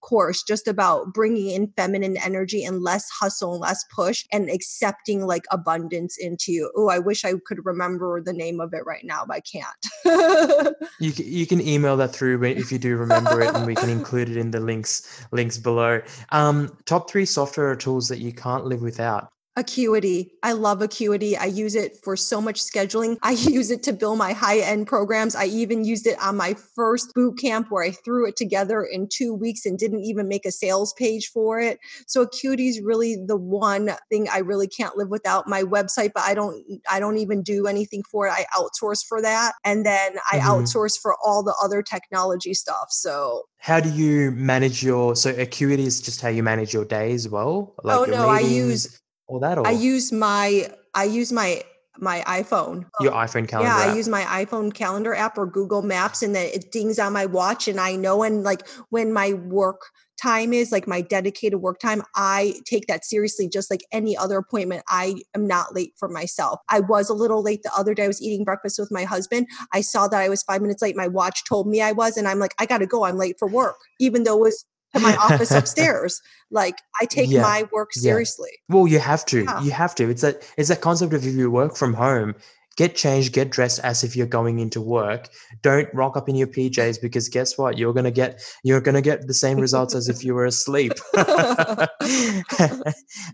course 0.00 0.42
just 0.42 0.68
about 0.68 1.12
bringing 1.12 1.50
in 1.50 1.72
feminine 1.76 2.16
energy 2.18 2.64
and 2.64 2.82
less 2.82 3.08
hustle 3.10 3.52
and 3.52 3.60
less 3.60 3.84
push 3.94 4.24
and 4.32 4.50
accepting 4.50 5.26
like 5.26 5.44
abundance 5.50 6.16
into 6.18 6.52
you. 6.52 6.70
Oh, 6.76 6.88
I 6.88 6.98
wish 6.98 7.24
I 7.24 7.34
could 7.46 7.64
remember 7.64 8.22
the 8.22 8.32
name 8.32 8.60
of 8.60 8.72
it 8.72 8.84
right 8.86 9.04
now, 9.04 9.24
but 9.26 9.36
I 9.36 9.40
can't. 9.40 10.76
you 11.00 11.12
can, 11.12 11.26
you 11.26 11.46
can 11.46 11.60
email 11.60 11.96
that 11.96 12.12
through 12.12 12.42
if 12.44 12.70
you 12.70 12.78
do 12.78 12.96
remember 12.96 13.40
it, 13.40 13.54
and 13.54 13.66
we 13.66 13.74
can 13.74 13.88
include 13.98 14.28
it 14.28 14.36
in 14.36 14.50
the 14.50 14.60
links 14.60 15.26
links 15.32 15.58
below. 15.58 16.00
Um, 16.30 16.76
top 16.84 17.10
three 17.10 17.26
software 17.26 17.74
tools 17.76 18.08
that 18.08 18.18
you 18.18 18.32
can't 18.32 18.64
live 18.64 18.82
without. 18.82 19.28
Acuity. 19.56 20.32
I 20.42 20.52
love 20.52 20.82
Acuity. 20.82 21.36
I 21.36 21.46
use 21.46 21.74
it 21.74 21.96
for 22.04 22.16
so 22.16 22.40
much 22.40 22.60
scheduling. 22.60 23.16
I 23.22 23.32
use 23.32 23.70
it 23.70 23.82
to 23.84 23.92
build 23.92 24.18
my 24.18 24.32
high 24.32 24.58
end 24.58 24.86
programs. 24.86 25.34
I 25.34 25.46
even 25.46 25.84
used 25.84 26.06
it 26.06 26.20
on 26.20 26.36
my 26.36 26.54
first 26.74 27.14
boot 27.14 27.38
camp 27.38 27.70
where 27.70 27.82
I 27.82 27.90
threw 27.90 28.26
it 28.28 28.36
together 28.36 28.82
in 28.82 29.08
two 29.10 29.34
weeks 29.34 29.64
and 29.64 29.78
didn't 29.78 30.04
even 30.04 30.28
make 30.28 30.44
a 30.44 30.52
sales 30.52 30.92
page 30.94 31.28
for 31.28 31.58
it. 31.58 31.78
So 32.06 32.22
Acuity 32.22 32.68
is 32.68 32.80
really 32.80 33.16
the 33.16 33.36
one 33.36 33.92
thing 34.10 34.28
I 34.30 34.38
really 34.38 34.68
can't 34.68 34.96
live 34.96 35.08
without. 35.08 35.48
My 35.48 35.62
website, 35.62 36.12
but 36.14 36.24
I 36.24 36.34
don't, 36.34 36.62
I 36.90 37.00
don't 37.00 37.18
even 37.18 37.42
do 37.42 37.66
anything 37.66 38.02
for 38.10 38.26
it. 38.26 38.32
I 38.32 38.44
outsource 38.56 39.04
for 39.06 39.22
that. 39.22 39.54
And 39.64 39.86
then 39.86 40.16
I 40.30 40.38
mm-hmm. 40.38 40.48
outsource 40.48 41.00
for 41.00 41.16
all 41.24 41.42
the 41.42 41.54
other 41.62 41.82
technology 41.82 42.52
stuff. 42.52 42.88
So 42.90 43.44
how 43.58 43.80
do 43.80 43.88
you 43.88 44.30
manage 44.32 44.82
your 44.82 45.16
so 45.16 45.30
acuity 45.30 45.84
is 45.84 46.00
just 46.00 46.20
how 46.20 46.28
you 46.28 46.42
manage 46.42 46.72
your 46.72 46.84
day 46.84 47.12
as 47.12 47.28
well 47.28 47.74
like 47.82 47.98
oh 47.98 48.04
no 48.04 48.32
meetings? 48.32 48.46
i 48.46 48.54
use 48.54 49.00
all 49.26 49.40
that? 49.40 49.58
Or? 49.58 49.66
I 49.66 49.72
use 49.72 50.12
my 50.12 50.70
I 50.94 51.04
use 51.04 51.32
my 51.32 51.62
my 51.98 52.22
iPhone. 52.26 52.84
Your 53.00 53.12
iPhone 53.12 53.48
calendar. 53.48 53.70
Yeah, 53.70 53.84
app. 53.84 53.88
I 53.88 53.96
use 53.96 54.08
my 54.08 54.22
iPhone 54.22 54.72
calendar 54.72 55.14
app 55.14 55.38
or 55.38 55.46
Google 55.46 55.82
Maps, 55.82 56.22
and 56.22 56.34
then 56.34 56.50
it 56.52 56.70
dings 56.72 56.98
on 56.98 57.12
my 57.12 57.26
watch, 57.26 57.68
and 57.68 57.80
I 57.80 57.96
know. 57.96 58.22
And 58.22 58.42
like 58.42 58.66
when 58.90 59.12
my 59.12 59.32
work 59.32 59.80
time 60.20 60.52
is, 60.52 60.72
like 60.72 60.86
my 60.86 61.00
dedicated 61.00 61.60
work 61.60 61.78
time, 61.78 62.02
I 62.14 62.54
take 62.64 62.86
that 62.86 63.04
seriously, 63.04 63.48
just 63.48 63.70
like 63.70 63.82
any 63.92 64.16
other 64.16 64.38
appointment. 64.38 64.82
I 64.88 65.16
am 65.34 65.46
not 65.46 65.74
late 65.74 65.92
for 65.98 66.08
myself. 66.08 66.60
I 66.68 66.80
was 66.80 67.08
a 67.08 67.14
little 67.14 67.42
late 67.42 67.62
the 67.62 67.72
other 67.76 67.94
day. 67.94 68.04
I 68.04 68.08
was 68.08 68.22
eating 68.22 68.44
breakfast 68.44 68.78
with 68.78 68.90
my 68.90 69.04
husband. 69.04 69.46
I 69.72 69.80
saw 69.80 70.08
that 70.08 70.20
I 70.20 70.28
was 70.28 70.42
five 70.42 70.62
minutes 70.62 70.82
late. 70.82 70.96
My 70.96 71.08
watch 71.08 71.44
told 71.44 71.66
me 71.66 71.80
I 71.80 71.92
was, 71.92 72.16
and 72.16 72.28
I'm 72.28 72.38
like, 72.38 72.54
I 72.58 72.66
got 72.66 72.78
to 72.78 72.86
go. 72.86 73.04
I'm 73.04 73.16
late 73.16 73.36
for 73.38 73.48
work, 73.48 73.76
even 74.00 74.24
though 74.24 74.38
it 74.38 74.42
was 74.42 74.64
to 74.96 75.02
my 75.02 75.16
office 75.16 75.50
upstairs. 75.60 76.20
Like 76.50 76.78
I 77.00 77.06
take 77.06 77.30
yeah. 77.30 77.42
my 77.42 77.64
work 77.72 77.92
seriously. 77.92 78.50
Yeah. 78.68 78.76
Well, 78.76 78.86
you 78.86 78.98
have 78.98 79.24
to. 79.26 79.44
Yeah. 79.44 79.62
You 79.62 79.70
have 79.72 79.94
to. 79.96 80.08
It's 80.10 80.22
that 80.22 80.48
it's 80.56 80.68
that 80.68 80.80
concept 80.80 81.12
of 81.12 81.26
if 81.26 81.34
you 81.34 81.50
work 81.50 81.76
from 81.76 81.94
home, 81.94 82.34
get 82.76 82.94
changed, 82.94 83.32
get 83.32 83.50
dressed 83.50 83.80
as 83.80 84.04
if 84.04 84.14
you're 84.14 84.26
going 84.26 84.58
into 84.58 84.80
work. 84.80 85.28
Don't 85.62 85.88
rock 85.92 86.16
up 86.16 86.28
in 86.28 86.36
your 86.36 86.46
PJs 86.46 87.00
because 87.00 87.28
guess 87.28 87.58
what? 87.58 87.78
You're 87.78 87.92
gonna 87.92 88.10
get 88.10 88.40
you're 88.62 88.80
gonna 88.80 89.02
get 89.02 89.26
the 89.26 89.34
same 89.34 89.58
results 89.58 89.94
as 89.94 90.08
if 90.08 90.24
you 90.24 90.34
were 90.34 90.46
asleep. 90.46 90.92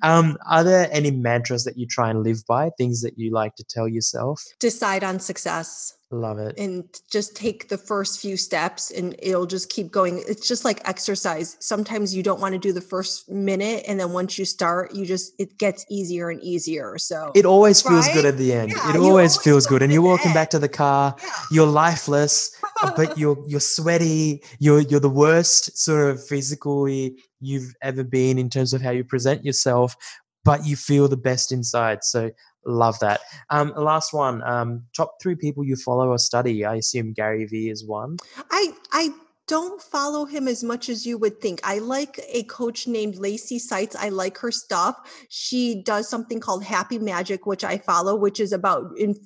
um, 0.03 0.39
are 0.49 0.65
there 0.65 0.89
any 0.91 1.11
mantras 1.11 1.65
that 1.65 1.77
you 1.77 1.87
try 1.87 2.11
and 2.11 2.23
live 2.23 2.43
by? 2.49 2.71
Things 2.79 3.03
that 3.03 3.19
you 3.19 3.33
like 3.33 3.55
to 3.57 3.65
tell 3.65 3.89
yourself? 3.89 4.41
Decide 4.61 5.05
on 5.05 5.19
success. 5.21 5.95
Love 6.13 6.39
it. 6.39 6.59
And 6.59 6.85
just 7.11 7.35
take 7.35 7.69
the 7.69 7.79
first 7.79 8.21
few 8.21 8.37
steps 8.37 8.91
and 8.91 9.17
it'll 9.19 9.47
just 9.47 9.71
keep 9.71 9.91
going. 9.91 10.23
It's 10.29 10.47
just 10.47 10.63
like 10.63 10.87
exercise. 10.87 11.57
Sometimes 11.59 12.15
you 12.15 12.23
don't 12.23 12.39
want 12.39 12.53
to 12.53 12.59
do 12.59 12.71
the 12.71 12.83
first 12.83 13.31
minute 13.31 13.85
and 13.89 13.99
then 13.99 14.13
once 14.13 14.39
you 14.39 14.45
start, 14.45 14.95
you 14.95 15.07
just 15.07 15.33
it 15.39 15.57
gets 15.57 15.87
easier 15.89 16.29
and 16.29 16.43
easier. 16.43 16.99
So 16.99 17.33
It 17.35 17.47
always 17.47 17.81
feels 17.81 18.07
good 18.09 18.27
at 18.27 18.37
the 18.37 18.53
end. 18.53 18.73
Yeah, 18.73 18.91
it 18.91 18.97
always, 18.97 19.09
always 19.09 19.37
feels 19.39 19.67
good. 19.67 19.83
And 19.83 19.91
you're 19.91 20.03
walking 20.03 20.35
back 20.35 20.51
to 20.51 20.59
the 20.59 20.69
car, 20.69 21.17
yeah. 21.19 21.31
you're 21.51 21.67
lifeless, 21.67 22.55
uh, 22.83 22.93
but 22.95 23.17
you're 23.19 23.43
you're 23.47 23.61
sweaty, 23.61 24.43
you're 24.59 24.81
you're 24.81 25.01
the 25.01 25.09
worst 25.09 25.79
sort 25.79 26.11
of 26.11 26.23
physically 26.23 27.17
you've 27.41 27.75
ever 27.81 28.05
been 28.05 28.39
in 28.39 28.51
terms 28.51 28.75
of 28.75 28.83
how 28.83 28.91
you 28.91 29.03
present 29.03 29.45
yourself, 29.45 29.97
but 30.45 30.67
you 30.67 30.77
feel 30.77 31.09
the 31.09 31.17
best 31.17 31.53
inside. 31.53 32.05
So 32.05 32.31
Love 32.65 32.99
that. 33.01 33.21
Um, 33.51 33.73
last 33.77 34.13
one. 34.13 34.43
Um, 34.45 34.85
top 34.97 35.17
three 35.21 35.35
people 35.35 35.65
you 35.65 35.77
follow 35.77 36.11
or 36.11 36.19
study. 36.19 36.65
I 36.65 36.77
assume 36.77 37.13
Gary 37.13 37.45
Vee 37.45 37.71
is 37.71 37.85
one. 37.85 38.19
I 38.51 38.73
I 38.93 39.11
don't 39.49 39.83
follow 39.83 40.25
him 40.25 40.47
as 40.47 40.63
much 40.63 40.89
as 40.89 41.05
you 41.05 41.19
would 41.19 41.41
think. 41.41 41.61
I 41.65 41.79
like 41.79 42.21
a 42.29 42.45
coach 42.45 42.87
named 42.87 43.17
Lacey 43.17 43.59
Seitz. 43.59 43.97
I 43.97 44.09
like 44.09 44.39
her 44.39 44.53
stuff. 44.53 44.97
She 45.29 45.83
does 45.83 46.09
something 46.09 46.39
called 46.39 46.63
Happy 46.63 46.99
Magic, 46.99 47.45
which 47.45 47.65
I 47.65 47.79
follow, 47.79 48.15
which 48.15 48.39
is 48.39 48.53
about 48.53 48.97
inf- 48.97 49.19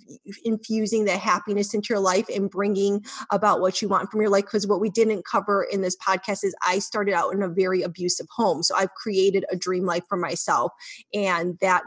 infusing 0.45 1.05
the 1.05 1.19
happiness 1.19 1.75
into 1.75 1.89
your 1.91 2.01
life 2.01 2.27
and 2.35 2.51
bringing 2.51 3.05
about 3.31 3.61
what 3.61 3.83
you 3.83 3.89
want 3.89 4.11
from 4.11 4.21
your 4.21 4.31
life. 4.31 4.45
Because 4.45 4.67
what 4.67 4.81
we 4.81 4.91
didn't 4.91 5.27
cover 5.31 5.67
in 5.71 5.83
this 5.83 5.97
podcast 5.97 6.45
is 6.45 6.55
I 6.67 6.79
started 6.79 7.13
out 7.13 7.35
in 7.35 7.43
a 7.43 7.49
very 7.49 7.83
abusive 7.83 8.27
home. 8.35 8.63
So 8.63 8.75
I've 8.75 8.95
created 8.95 9.45
a 9.51 9.57
dream 9.57 9.85
life 9.85 10.05
for 10.09 10.17
myself. 10.17 10.73
And 11.13 11.59
that 11.61 11.83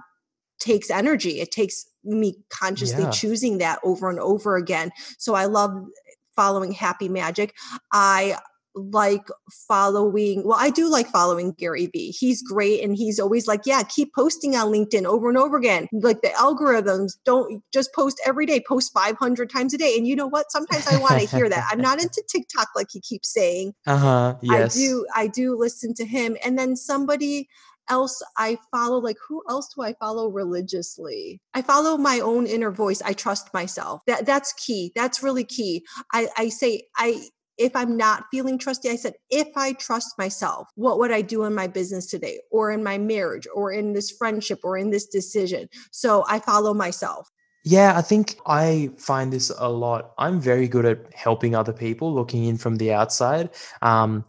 takes 0.60 0.90
energy. 0.90 1.40
It 1.40 1.52
takes 1.52 1.86
me 2.04 2.36
consciously 2.50 3.04
yeah. 3.04 3.12
choosing 3.12 3.58
that 3.58 3.80
over 3.84 4.10
and 4.10 4.20
over 4.20 4.56
again. 4.56 4.92
So 5.18 5.34
I 5.34 5.46
love 5.46 5.72
following 6.40 6.72
Happy 6.72 7.10
Magic. 7.10 7.54
I 7.92 8.38
like 8.76 9.28
following 9.68 10.44
well 10.46 10.58
i 10.58 10.70
do 10.70 10.90
like 10.90 11.08
following 11.08 11.52
gary 11.54 11.88
vee. 11.88 12.12
He's 12.12 12.42
great 12.42 12.82
and 12.82 12.96
he's 12.96 13.20
always 13.20 13.48
like 13.48 13.62
yeah 13.66 13.82
keep 13.84 14.14
posting 14.14 14.56
on 14.56 14.72
linkedin 14.72 15.06
over 15.06 15.28
and 15.28 15.38
over 15.38 15.58
again. 15.58 15.90
Like 15.92 16.22
the 16.22 16.30
algorithms 16.30 17.14
don't 17.26 17.62
just 17.74 17.94
post 17.94 18.22
every 18.26 18.46
day 18.46 18.64
post 18.66 18.94
500 18.94 19.50
times 19.50 19.74
a 19.74 19.78
day. 19.78 19.98
And 19.98 20.08
you 20.08 20.16
know 20.16 20.28
what? 20.28 20.52
Sometimes 20.52 20.88
i 20.88 20.98
want 20.98 21.20
to 21.20 21.36
hear 21.36 21.50
that. 21.50 21.68
I'm 21.70 21.82
not 21.82 22.02
into 22.02 22.24
tiktok 22.32 22.70
like 22.76 22.88
he 22.92 23.02
keeps 23.02 23.34
saying. 23.34 23.74
Uh-huh 23.88 24.36
yes. 24.42 24.78
i 24.78 24.80
do 24.80 25.06
i 25.16 25.28
do 25.28 25.58
listen 25.58 25.94
to 25.96 26.06
him. 26.06 26.38
And 26.46 26.58
then 26.58 26.76
somebody 26.76 27.50
else 27.90 28.22
I 28.38 28.58
follow, 28.72 29.00
like 29.00 29.18
who 29.28 29.44
else 29.50 29.74
do 29.74 29.82
I 29.82 29.94
follow 29.94 30.30
religiously? 30.30 31.42
I 31.54 31.62
follow 31.62 31.98
my 31.98 32.20
own 32.20 32.46
inner 32.46 32.72
voice. 32.72 33.02
I 33.02 33.14
trust 33.14 33.54
myself. 33.54 34.02
That 34.08 34.26
that's 34.26 34.54
key. 34.54 34.92
That's 34.96 35.24
really 35.24 35.44
key. 35.44 35.86
I, 36.14 36.28
I 36.38 36.50
say 36.50 36.84
I 36.98 37.28
if 37.60 37.76
I'm 37.76 37.98
not 37.98 38.24
feeling 38.32 38.58
trusty, 38.58 38.90
I 38.90 38.96
said, 38.96 39.16
if 39.30 39.50
I 39.58 39.74
trust 39.74 40.18
myself, 40.18 40.70
what 40.76 40.98
would 40.98 41.12
I 41.12 41.22
do 41.22 41.44
in 41.44 41.54
my 41.54 41.68
business 41.68 42.06
today 42.06 42.40
or 42.52 42.72
in 42.72 42.84
my 42.84 42.98
marriage 42.98 43.48
or 43.54 43.72
in 43.72 43.92
this 43.92 44.10
friendship 44.10 44.60
or 44.64 44.78
in 44.78 44.92
this 44.92 45.06
decision? 45.06 45.68
So 45.92 46.24
I 46.28 46.40
follow 46.40 46.74
myself. 46.74 47.30
Yeah, 47.66 47.98
I 47.98 48.02
think 48.02 48.38
I 48.46 48.90
find 48.98 49.34
this 49.34 49.52
a 49.58 49.68
lot. 49.68 50.14
I'm 50.18 50.40
very 50.40 50.70
good 50.70 50.86
at 50.86 51.14
helping 51.14 51.54
other 51.54 51.74
people, 51.74 52.14
looking 52.14 52.46
in 52.46 52.58
from 52.58 52.78
the 52.78 52.94
outside. 52.94 53.50
Um, 53.82 54.24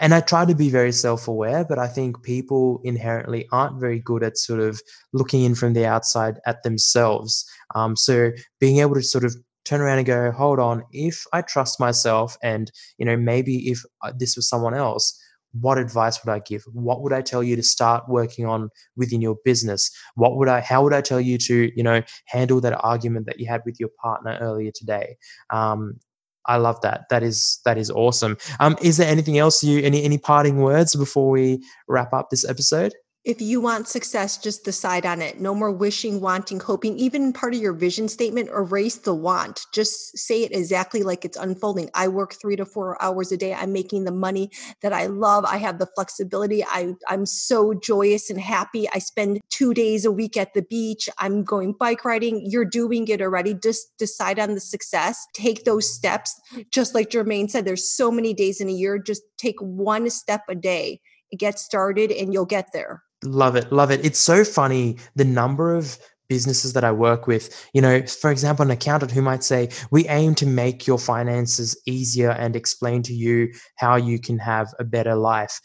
and 0.00 0.14
I 0.14 0.20
try 0.20 0.46
to 0.46 0.54
be 0.54 0.70
very 0.70 0.92
self 0.92 1.28
aware, 1.28 1.64
but 1.64 1.78
I 1.78 1.86
think 1.86 2.22
people 2.22 2.80
inherently 2.84 3.46
aren't 3.52 3.78
very 3.78 4.00
good 4.00 4.22
at 4.22 4.38
sort 4.38 4.60
of 4.60 4.80
looking 5.12 5.44
in 5.44 5.54
from 5.54 5.74
the 5.74 5.86
outside 5.86 6.40
at 6.46 6.62
themselves. 6.62 7.44
Um, 7.74 7.96
so 7.96 8.32
being 8.58 8.78
able 8.78 8.94
to 8.94 9.02
sort 9.02 9.24
of 9.24 9.36
turn 9.64 9.82
around 9.82 9.98
and 9.98 10.06
go, 10.06 10.32
hold 10.32 10.58
on, 10.58 10.82
if 10.90 11.24
I 11.32 11.42
trust 11.42 11.78
myself 11.78 12.36
and, 12.42 12.72
you 12.96 13.04
know, 13.04 13.16
maybe 13.16 13.68
if 13.68 13.82
uh, 14.02 14.12
this 14.16 14.36
was 14.36 14.48
someone 14.48 14.74
else, 14.74 15.16
what 15.52 15.78
advice 15.78 16.24
would 16.24 16.32
I 16.32 16.38
give? 16.38 16.62
What 16.72 17.02
would 17.02 17.12
I 17.12 17.20
tell 17.20 17.42
you 17.42 17.56
to 17.56 17.62
start 17.62 18.08
working 18.08 18.46
on 18.46 18.70
within 18.96 19.20
your 19.20 19.36
business? 19.44 19.90
What 20.14 20.36
would 20.36 20.48
I, 20.48 20.60
how 20.60 20.82
would 20.82 20.94
I 20.94 21.00
tell 21.02 21.20
you 21.20 21.38
to, 21.38 21.70
you 21.76 21.82
know, 21.82 22.02
handle 22.26 22.60
that 22.62 22.78
argument 22.82 23.26
that 23.26 23.38
you 23.38 23.46
had 23.46 23.62
with 23.66 23.78
your 23.78 23.90
partner 24.00 24.38
earlier 24.40 24.70
today? 24.74 25.16
Um, 25.50 25.98
I 26.46 26.56
love 26.56 26.80
that. 26.82 27.02
That 27.10 27.22
is 27.22 27.60
that 27.64 27.78
is 27.78 27.90
awesome. 27.90 28.36
Um, 28.60 28.76
is 28.82 28.96
there 28.96 29.10
anything 29.10 29.38
else 29.38 29.62
you 29.62 29.82
any 29.82 30.02
any 30.02 30.18
parting 30.18 30.58
words 30.58 30.94
before 30.94 31.30
we 31.30 31.62
wrap 31.88 32.12
up 32.12 32.30
this 32.30 32.48
episode? 32.48 32.92
If 33.22 33.42
you 33.42 33.60
want 33.60 33.86
success, 33.86 34.38
just 34.38 34.64
decide 34.64 35.04
on 35.04 35.20
it. 35.20 35.40
No 35.40 35.54
more 35.54 35.70
wishing, 35.70 36.22
wanting, 36.22 36.58
hoping. 36.58 36.98
Even 36.98 37.34
part 37.34 37.54
of 37.54 37.60
your 37.60 37.74
vision 37.74 38.08
statement, 38.08 38.48
erase 38.48 38.96
the 38.96 39.14
want. 39.14 39.66
Just 39.74 40.16
say 40.16 40.42
it 40.42 40.52
exactly 40.52 41.02
like 41.02 41.26
it's 41.26 41.36
unfolding. 41.36 41.90
I 41.92 42.08
work 42.08 42.34
three 42.40 42.56
to 42.56 42.64
four 42.64 43.00
hours 43.02 43.30
a 43.30 43.36
day. 43.36 43.52
I'm 43.52 43.74
making 43.74 44.04
the 44.04 44.12
money 44.12 44.50
that 44.80 44.94
I 44.94 45.06
love. 45.06 45.44
I 45.44 45.58
have 45.58 45.78
the 45.78 45.88
flexibility. 45.94 46.64
I, 46.64 46.94
I'm 47.08 47.26
so 47.26 47.74
joyous 47.74 48.30
and 48.30 48.40
happy. 48.40 48.88
I 48.88 49.00
spend 49.00 49.40
two 49.50 49.74
days 49.74 50.06
a 50.06 50.12
week 50.12 50.38
at 50.38 50.54
the 50.54 50.62
beach. 50.62 51.06
I'm 51.18 51.44
going 51.44 51.74
bike 51.78 52.06
riding. 52.06 52.40
You're 52.46 52.64
doing 52.64 53.06
it 53.08 53.20
already. 53.20 53.52
Just 53.52 53.98
decide 53.98 54.38
on 54.38 54.54
the 54.54 54.60
success. 54.60 55.26
Take 55.34 55.64
those 55.64 55.92
steps. 55.92 56.40
Just 56.70 56.94
like 56.94 57.10
Jermaine 57.10 57.50
said, 57.50 57.66
there's 57.66 57.90
so 57.90 58.10
many 58.10 58.32
days 58.32 58.62
in 58.62 58.70
a 58.70 58.72
year. 58.72 58.98
Just 58.98 59.22
take 59.36 59.60
one 59.60 60.08
step 60.08 60.44
a 60.48 60.54
day. 60.54 61.02
Get 61.36 61.58
started 61.58 62.10
and 62.10 62.32
you'll 62.32 62.46
get 62.46 62.72
there. 62.72 63.02
Love 63.24 63.56
it. 63.56 63.70
Love 63.70 63.90
it. 63.90 64.04
It's 64.04 64.18
so 64.18 64.44
funny 64.44 64.96
the 65.14 65.24
number 65.24 65.74
of 65.74 65.98
businesses 66.30 66.72
that 66.72 66.84
I 66.84 66.92
work 66.92 67.26
with. 67.26 67.68
You 67.74 67.82
know, 67.82 68.02
for 68.06 68.30
example, 68.30 68.64
an 68.64 68.70
accountant 68.70 69.12
who 69.12 69.20
might 69.20 69.44
say, 69.44 69.68
We 69.90 70.08
aim 70.08 70.34
to 70.36 70.46
make 70.46 70.86
your 70.86 70.98
finances 70.98 71.76
easier 71.84 72.30
and 72.30 72.56
explain 72.56 73.02
to 73.02 73.12
you 73.12 73.52
how 73.74 73.96
you 73.96 74.18
can 74.18 74.38
have 74.38 74.72
a 74.78 74.84
better 74.84 75.14
life. 75.14 75.60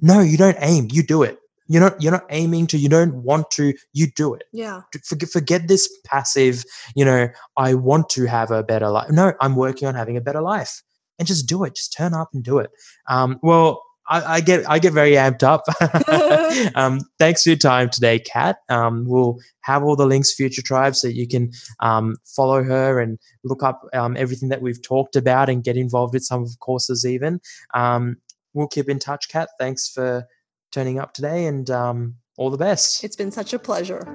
No, 0.00 0.20
you 0.20 0.38
don't 0.38 0.56
aim, 0.60 0.88
you 0.90 1.02
do 1.02 1.22
it. 1.22 1.38
You're 1.66 1.82
not 1.82 2.00
you're 2.00 2.12
not 2.12 2.26
aiming 2.30 2.66
to, 2.68 2.78
you 2.78 2.88
don't 2.88 3.14
want 3.22 3.50
to, 3.52 3.74
you 3.92 4.06
do 4.06 4.34
it. 4.34 4.44
Yeah. 4.52 4.82
Forget, 5.02 5.28
forget 5.30 5.68
this 5.68 5.90
passive, 6.04 6.64
you 6.94 7.04
know, 7.04 7.28
I 7.56 7.74
want 7.74 8.08
to 8.10 8.26
have 8.26 8.50
a 8.50 8.62
better 8.62 8.88
life. 8.88 9.10
No, 9.10 9.32
I'm 9.40 9.56
working 9.56 9.88
on 9.88 9.94
having 9.94 10.16
a 10.16 10.20
better 10.20 10.42
life. 10.42 10.82
And 11.18 11.28
just 11.28 11.48
do 11.48 11.62
it. 11.64 11.76
Just 11.76 11.92
turn 11.96 12.12
up 12.12 12.30
and 12.34 12.42
do 12.42 12.58
it. 12.58 12.70
Um, 13.08 13.38
well, 13.42 13.82
I, 14.08 14.36
I, 14.36 14.40
get 14.40 14.68
I 14.68 14.78
get 14.78 14.92
very 14.92 15.12
amped 15.12 15.42
up. 15.42 15.64
um, 16.74 17.00
thanks 17.18 17.42
for 17.42 17.50
your 17.50 17.58
time 17.58 17.90
today, 17.90 18.18
Kat. 18.18 18.58
Um, 18.68 19.04
we'll 19.06 19.38
have 19.62 19.82
all 19.82 19.96
the 19.96 20.06
links 20.06 20.34
Future 20.34 20.62
Tribe 20.62 20.94
so 20.94 21.08
you 21.08 21.26
can 21.26 21.52
um, 21.80 22.16
follow 22.24 22.62
her 22.62 23.00
and 23.00 23.18
look 23.44 23.62
up 23.62 23.82
um, 23.92 24.16
everything 24.16 24.50
that 24.50 24.62
we've 24.62 24.82
talked 24.82 25.16
about 25.16 25.48
and 25.48 25.64
get 25.64 25.76
involved 25.76 26.14
with 26.14 26.24
some 26.24 26.42
of 26.42 26.50
the 26.50 26.58
courses 26.58 27.06
even. 27.06 27.40
Um, 27.72 28.16
we'll 28.52 28.68
keep 28.68 28.88
in 28.88 28.98
touch, 28.98 29.28
Kat. 29.28 29.48
Thanks 29.58 29.88
for 29.88 30.26
turning 30.72 30.98
up 30.98 31.14
today 31.14 31.46
and 31.46 31.70
um, 31.70 32.16
all 32.36 32.50
the 32.50 32.58
best. 32.58 33.04
It's 33.04 33.16
been 33.16 33.30
such 33.30 33.52
a 33.52 33.58
pleasure. 33.58 34.06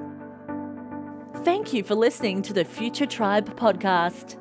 Thank 1.44 1.74
you 1.74 1.84
for 1.84 1.96
listening 1.96 2.42
to 2.44 2.54
the 2.54 2.66
Future 2.66 3.06
Tribe 3.06 3.56
podcast. 3.58 4.38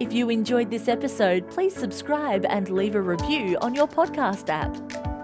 If 0.00 0.12
you 0.12 0.30
enjoyed 0.30 0.70
this 0.70 0.86
episode, 0.86 1.50
please 1.50 1.74
subscribe 1.74 2.46
and 2.48 2.70
leave 2.70 2.94
a 2.94 3.02
review 3.02 3.58
on 3.60 3.74
your 3.74 3.88
podcast 3.88 4.48
app. 4.48 5.17